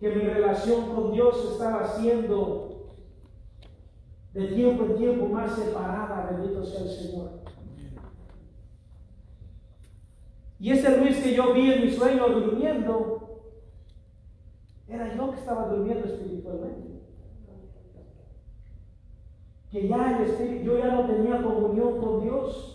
que 0.02 0.10
mi 0.10 0.24
relación 0.24 0.96
con 0.96 1.12
Dios 1.12 1.52
estaba 1.52 1.88
siendo 1.96 2.96
de 4.34 4.48
tiempo 4.48 4.86
en 4.86 4.98
tiempo 4.98 5.28
más 5.28 5.56
separada, 5.56 6.32
bendito 6.32 6.66
sea 6.66 6.82
el 6.82 6.90
Señor. 6.90 7.30
Y 10.60 10.72
ese 10.72 10.98
Luis 10.98 11.18
que 11.18 11.36
yo 11.36 11.54
vi 11.54 11.72
en 11.72 11.86
mi 11.86 11.92
sueño 11.92 12.30
durmiendo, 12.30 13.44
era 14.88 15.16
yo 15.16 15.32
que 15.32 15.40
estaba 15.40 15.68
durmiendo 15.68 16.08
espiritualmente. 16.08 17.04
Que 19.70 19.88
ya 19.88 20.18
el 20.18 20.24
espíritu, 20.24 20.66
yo 20.66 20.80
ya 20.80 20.96
no 20.96 21.06
tenía 21.06 21.44
comunión 21.44 22.00
con 22.00 22.22
Dios 22.22 22.72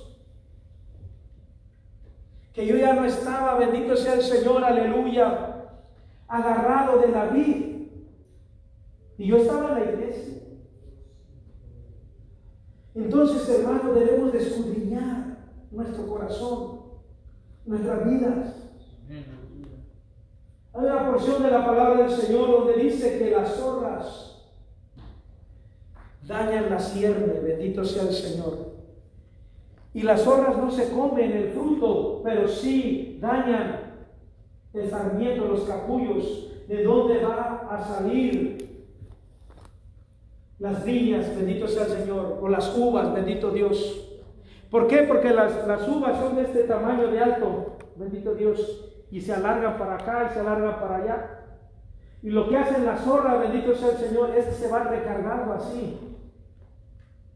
que 2.52 2.66
yo 2.66 2.76
ya 2.76 2.94
no 2.94 3.04
estaba, 3.04 3.58
bendito 3.58 3.94
sea 3.94 4.14
el 4.14 4.22
Señor, 4.22 4.64
aleluya, 4.64 5.55
agarrado 6.28 7.00
de 7.00 7.08
la. 7.08 7.36
Y 9.18 9.26
yo 9.26 9.36
estaba 9.36 9.68
en 9.68 9.74
la 9.74 9.92
iglesia. 9.92 10.34
Entonces, 12.94 13.48
hermano, 13.48 13.92
debemos 13.92 14.32
de 14.32 14.38
escudriñar 14.38 15.38
nuestro 15.70 16.06
corazón, 16.06 16.80
nuestras 17.64 18.10
vidas. 18.10 18.54
Hay 20.72 20.84
una 20.84 21.10
porción 21.10 21.42
de 21.42 21.50
la 21.50 21.64
palabra 21.64 22.06
del 22.06 22.10
Señor 22.10 22.50
donde 22.50 22.82
dice 22.82 23.18
que 23.18 23.30
las 23.30 23.54
zorras 23.54 24.26
dañan 26.26 26.70
la 26.70 26.78
cierne, 26.78 27.40
bendito 27.40 27.84
sea 27.84 28.02
el 28.02 28.12
Señor. 28.12 28.76
Y 29.94 30.02
las 30.02 30.22
zorras 30.22 30.58
no 30.58 30.70
se 30.70 30.90
comen 30.90 31.32
el 31.32 31.50
fruto, 31.50 32.20
pero 32.22 32.46
sí 32.48 33.18
dañan 33.20 33.85
el 34.76 34.90
sarmiento, 34.90 35.46
los 35.46 35.62
capullos, 35.62 36.52
de 36.68 36.82
dónde 36.82 37.24
va 37.24 37.66
a 37.70 37.84
salir 37.84 38.56
las 40.58 40.84
viñas, 40.84 41.36
bendito 41.36 41.68
sea 41.68 41.84
el 41.84 41.92
Señor, 41.92 42.38
o 42.40 42.48
las 42.48 42.76
uvas, 42.76 43.12
bendito 43.12 43.50
Dios. 43.50 44.20
¿Por 44.70 44.86
qué? 44.86 45.02
Porque 45.02 45.30
las, 45.30 45.66
las 45.66 45.86
uvas 45.88 46.18
son 46.18 46.36
de 46.36 46.42
este 46.42 46.64
tamaño 46.64 47.08
de 47.08 47.20
alto, 47.20 47.76
bendito 47.96 48.34
Dios, 48.34 49.04
y 49.10 49.20
se 49.20 49.32
alargan 49.32 49.78
para 49.78 49.94
acá 49.94 50.28
y 50.30 50.34
se 50.34 50.40
alargan 50.40 50.80
para 50.80 50.96
allá. 50.96 51.30
Y 52.22 52.30
lo 52.30 52.48
que 52.48 52.56
hacen 52.56 52.84
las 52.84 53.02
zorras, 53.02 53.40
bendito 53.40 53.74
sea 53.74 53.90
el 53.90 53.98
Señor, 53.98 54.36
es 54.36 54.46
que 54.46 54.52
se 54.52 54.68
van 54.68 54.88
recargando 54.88 55.52
así 55.52 55.98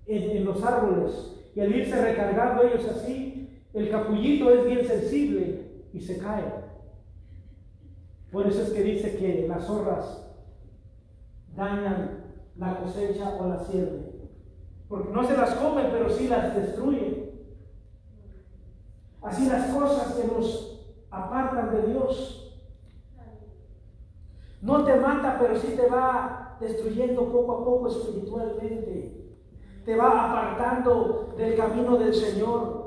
en, 0.07 0.37
en 0.37 0.45
los 0.45 0.63
árboles. 0.65 1.37
Y 1.55 1.61
al 1.61 1.75
irse 1.75 2.01
recargando 2.01 2.63
ellos 2.63 2.87
así, 2.89 3.63
el 3.73 3.91
capullito 3.91 4.51
es 4.51 4.65
bien 4.65 4.85
sensible 4.85 5.61
y 5.93 6.01
se 6.01 6.19
cae. 6.19 6.60
Por 8.31 8.47
eso 8.47 8.63
es 8.63 8.71
que 8.71 8.83
dice 8.83 9.17
que 9.17 9.47
las 9.49 9.65
zorras 9.65 10.27
dañan 11.55 12.25
la 12.57 12.81
cosecha 12.81 13.37
o 13.41 13.49
la 13.49 13.59
sierra. 13.65 13.99
Porque 14.89 15.13
no 15.13 15.27
se 15.27 15.37
las 15.37 15.55
comen, 15.55 15.89
pero 15.91 16.11
sí 16.11 16.29
las 16.29 16.55
destruyen. 16.55 17.31
Así 19.23 19.49
las 19.49 19.73
cosas 19.73 20.15
que 20.15 20.27
nos 20.27 20.81
apartan 21.11 21.75
de 21.75 21.93
Dios. 21.93 22.63
No 24.63 24.85
te 24.85 24.97
mata, 24.97 25.39
pero 25.41 25.59
sí 25.59 25.75
te 25.77 25.89
va 25.89 26.57
destruyendo 26.61 27.33
poco 27.33 27.53
a 27.53 27.65
poco 27.65 27.89
espiritualmente 27.89 29.21
te 29.85 29.97
va 29.97 30.31
apartando 30.31 31.35
del 31.37 31.57
camino 31.57 31.97
del 31.97 32.15
Señor. 32.15 32.80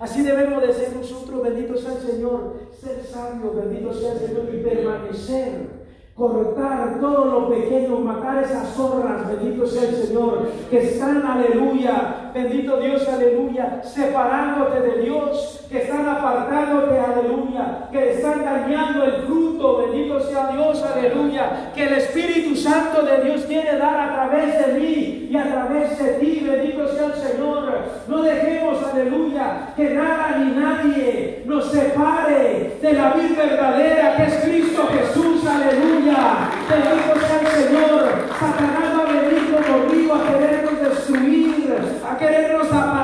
Así 0.00 0.22
debemos 0.22 0.62
de 0.62 0.72
ser 0.72 0.94
nosotros, 0.94 1.42
bendito 1.42 1.76
sea 1.76 1.92
el 1.92 1.98
Señor, 1.98 2.54
ser 2.80 3.04
sabios, 3.04 3.56
bendito 3.56 3.92
sea 3.92 4.12
el 4.12 4.18
Señor 4.18 4.44
y 4.54 4.62
permanecer 4.62 5.78
cortar 6.18 6.98
todo 7.00 7.26
lo 7.26 7.48
pequeño, 7.48 8.00
matar 8.00 8.42
esas 8.42 8.74
zorras, 8.74 9.28
bendito 9.28 9.66
sea 9.66 9.88
el 9.88 9.94
Señor, 9.94 10.48
que 10.68 10.78
están, 10.78 11.24
aleluya, 11.24 12.32
bendito 12.34 12.80
Dios, 12.80 13.08
aleluya, 13.08 13.80
separándote 13.84 14.80
de 14.80 15.02
Dios, 15.02 15.57
que 15.70 15.82
están 15.82 16.08
apartándote, 16.08 16.98
aleluya, 16.98 17.88
que 17.92 18.12
están 18.12 18.42
dañando 18.42 19.04
el 19.04 19.12
fruto, 19.24 19.78
bendito 19.78 20.18
sea 20.20 20.48
Dios, 20.48 20.82
aleluya, 20.82 21.72
que 21.74 21.84
el 21.84 21.92
Espíritu 21.94 22.56
Santo 22.56 23.02
de 23.02 23.24
Dios 23.24 23.42
quiere 23.42 23.76
dar 23.76 24.00
a 24.00 24.14
través 24.14 24.66
de 24.66 24.80
mí 24.80 25.28
y 25.30 25.36
a 25.36 25.44
través 25.44 25.98
de 25.98 26.12
ti, 26.14 26.46
bendito 26.48 26.88
sea 26.88 27.06
el 27.06 27.14
Señor. 27.14 27.68
No 28.08 28.22
dejemos, 28.22 28.78
aleluya, 28.82 29.74
que 29.76 29.90
nada 29.90 30.38
ni 30.38 30.52
nadie 30.52 31.42
nos 31.44 31.70
separe 31.70 32.78
de 32.80 32.92
la 32.94 33.12
vida 33.12 33.44
verdadera 33.44 34.16
que 34.16 34.22
es 34.24 34.34
Cristo 34.36 34.88
Jesús, 34.88 35.46
aleluya. 35.46 36.48
Bendito 36.66 37.26
sea 37.26 37.40
el 37.40 37.46
Señor. 37.46 38.08
Satanás 38.40 38.98
va 38.98 39.02
a 39.02 39.12
venir 39.12 39.54
como 39.54 39.92
río 39.92 40.14
a 40.14 40.32
querernos 40.32 40.80
destruir, 40.80 41.76
a 42.08 42.16
querernos 42.16 42.70
del 42.70 42.97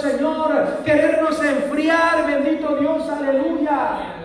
Señor, 0.00 0.84
querernos 0.84 1.42
enfriar. 1.42 2.26
Bendito 2.26 2.76
Dios, 2.76 3.08
aleluya. 3.08 4.16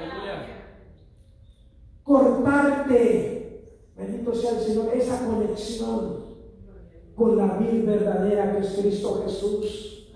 Cortarte, 2.03 3.71
bendito 3.95 4.33
sea 4.33 4.51
el 4.51 4.59
Señor, 4.59 4.93
esa 4.93 5.25
conexión 5.25 6.25
con 7.15 7.37
la 7.37 7.57
vida 7.57 7.93
verdadera 7.93 8.51
que 8.51 8.59
es 8.59 8.77
Cristo 8.79 9.23
Jesús. 9.25 10.13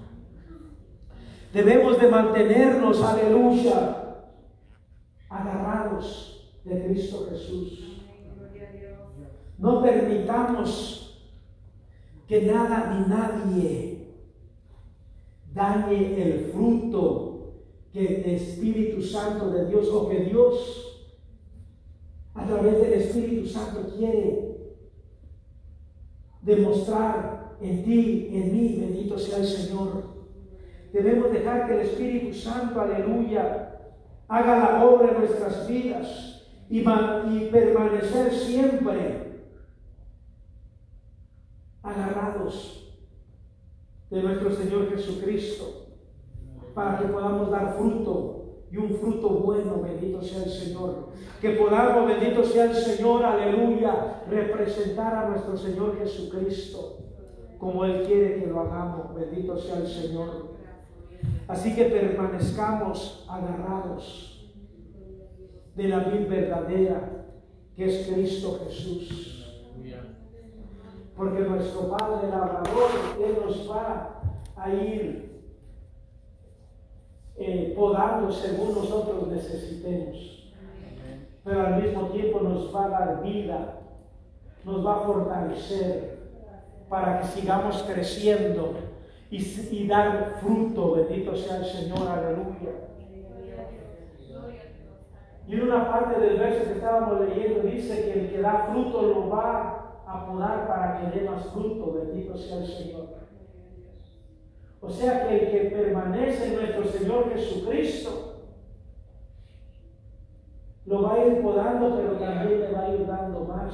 Debemos 1.53 1.99
de 1.99 2.07
mantenernos, 2.07 3.01
aleluya, 3.01 4.18
agarrados 5.30 6.53
de 6.64 6.86
Cristo 6.86 7.28
Jesús. 7.30 8.03
No 9.57 9.82
permitamos 9.82 11.30
que 12.28 12.43
nada 12.43 12.93
ni 12.93 13.10
nadie 13.10 13.89
dañe 15.54 16.22
el 16.22 16.52
fruto 16.52 17.54
que 17.91 18.22
el 18.22 18.36
Espíritu 18.36 19.02
Santo 19.02 19.50
de 19.50 19.66
Dios 19.66 19.89
o 19.89 20.08
que 20.10 20.20
Dios 20.26 20.89
a 22.36 22.45
través 22.45 22.80
del 22.80 22.93
Espíritu 22.93 23.47
Santo 23.47 23.91
quiere 23.95 24.50
demostrar 26.41 27.58
en 27.62 27.84
ti, 27.84 28.30
en 28.32 28.54
mí, 28.54 28.78
bendito 28.80 29.18
sea 29.18 29.39
el 29.39 29.45
Señor. 29.45 30.04
Debemos 30.93 31.32
dejar 31.32 31.68
que 31.68 31.74
el 31.74 31.82
Espíritu 31.82 32.34
Santo, 32.34 32.80
aleluya, 32.80 33.80
haga 34.28 34.60
la 34.60 34.86
obra 34.86 35.12
en 35.12 35.20
nuestras 35.20 35.68
vidas 35.68 36.45
y, 36.70 36.80
y 36.80 37.50
permanecer 37.52 38.34
siempre 38.34 39.30
agarrados 41.84 42.79
de 44.10 44.24
nuestro 44.24 44.51
Señor 44.51 44.89
Jesucristo 44.89 45.88
para 46.74 46.99
que 46.99 47.05
podamos 47.05 47.51
dar 47.51 47.76
fruto 47.78 48.39
y 48.72 48.78
un 48.78 48.95
fruto 48.95 49.30
bueno, 49.30 49.82
bendito 49.82 50.22
sea 50.22 50.43
el 50.43 50.49
Señor. 50.49 51.10
Que 51.41 51.51
podamos, 51.51 52.07
bendito 52.07 52.43
sea 52.43 52.66
el 52.66 52.76
Señor, 52.76 53.24
aleluya, 53.24 54.24
representar 54.30 55.16
a 55.16 55.30
nuestro 55.30 55.57
Señor 55.57 55.97
Jesucristo 55.97 56.97
como 57.57 57.84
Él 57.84 58.03
quiere 58.05 58.39
que 58.39 58.47
lo 58.47 58.62
hagamos, 58.62 59.14
bendito 59.14 59.57
sea 59.57 59.78
el 59.80 59.88
Señor. 59.88 60.55
Así 61.47 61.76
que 61.76 61.86
permanezcamos 61.86 63.26
agarrados 63.30 64.53
de 65.76 65.88
la 65.88 65.99
vida 65.99 66.30
verdadera 66.30 67.26
que 67.76 67.86
es 67.86 68.07
Cristo 68.07 68.62
Jesús. 68.66 69.36
Porque 71.20 71.41
nuestro 71.41 71.89
Padre 71.89 72.30
labrador, 72.30 72.91
Él 73.22 73.39
nos 73.45 73.70
va 73.70 74.22
a 74.55 74.70
ir 74.70 75.43
eh, 77.36 77.74
podando 77.76 78.32
según 78.32 78.74
nosotros 78.74 79.28
necesitemos. 79.28 80.49
Pero 81.43 81.67
al 81.67 81.84
mismo 81.84 82.03
tiempo 82.03 82.39
nos 82.39 82.74
va 82.74 82.86
a 82.86 82.89
dar 82.89 83.22
vida, 83.22 83.82
nos 84.63 84.86
va 84.86 84.95
a 84.95 84.99
fortalecer 85.01 86.20
para 86.88 87.20
que 87.20 87.28
sigamos 87.28 87.84
creciendo 87.84 88.76
y, 89.30 89.39
y 89.72 89.88
dar 89.89 90.38
fruto. 90.39 90.93
Bendito 90.93 91.36
sea 91.36 91.57
el 91.57 91.65
Señor, 91.65 92.07
aleluya. 92.07 92.88
Y 95.49 95.53
en 95.53 95.63
una 95.63 95.91
parte 95.91 96.17
del 96.17 96.39
verso 96.39 96.63
que 96.63 96.78
estábamos 96.78 97.20
leyendo 97.20 97.59
dice 97.63 98.05
que 98.05 98.22
el 98.22 98.30
que 98.30 98.41
da 98.41 98.70
fruto 98.72 99.01
lo 99.01 99.28
va 99.28 99.80
a 100.10 100.26
podar 100.26 100.68
para 100.68 100.99
que 100.99 101.20
dé 101.20 101.30
más 101.30 101.45
fruto. 101.45 101.93
Bendito 101.93 102.36
sea 102.36 102.57
el 102.57 102.68
Señor. 102.68 103.07
O 104.82 104.89
sea 104.89 105.28
que 105.28 105.36
el 105.36 105.51
que 105.51 105.76
permanece 105.76 106.47
en 106.47 106.55
nuestro 106.55 106.86
Señor 106.86 107.32
Jesucristo 107.34 108.38
lo 110.86 111.03
va 111.03 111.14
a 111.14 111.26
ir 111.26 111.41
podando, 111.41 111.95
pero 111.95 112.14
también 112.14 112.62
le 112.62 112.72
va 112.72 112.86
a 112.86 112.89
ir 112.89 113.05
dando 113.05 113.41
más 113.41 113.74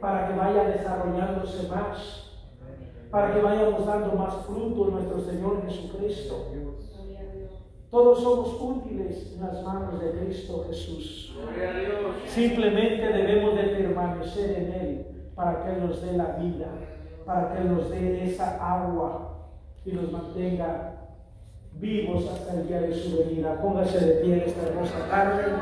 para 0.00 0.28
que 0.28 0.36
vaya 0.36 0.64
desarrollándose 0.64 1.68
más, 1.68 2.32
para 3.10 3.32
que 3.32 3.40
vayamos 3.40 3.86
dando 3.86 4.12
más 4.12 4.34
fruto 4.44 4.88
en 4.88 4.94
nuestro 4.94 5.20
Señor 5.20 5.62
Jesucristo. 5.64 6.48
Todos 7.90 8.20
somos 8.20 8.60
útiles 8.60 9.32
en 9.34 9.40
las 9.40 9.62
manos 9.62 10.00
de 10.00 10.10
Cristo 10.10 10.66
Jesús. 10.68 11.34
Simplemente 12.26 13.06
debemos 13.06 13.54
de 13.54 13.62
permanecer 13.62 14.58
en 14.58 14.72
Él 14.72 15.13
para 15.34 15.64
que 15.64 15.80
nos 15.80 16.02
dé 16.02 16.12
la 16.12 16.36
vida, 16.36 16.66
para 17.24 17.54
que 17.54 17.64
nos 17.64 17.90
dé 17.90 18.24
esa 18.24 18.56
agua 18.60 19.48
y 19.84 19.92
nos 19.92 20.12
mantenga 20.12 20.92
vivos 21.72 22.28
hasta 22.32 22.54
el 22.54 22.68
día 22.68 22.80
de 22.82 22.94
su 22.94 23.18
venida. 23.18 23.60
Póngase 23.60 23.98
de 23.98 24.14
pie 24.22 24.44
esta 24.46 24.68
hermosa 24.68 25.08
tarde. 25.10 25.54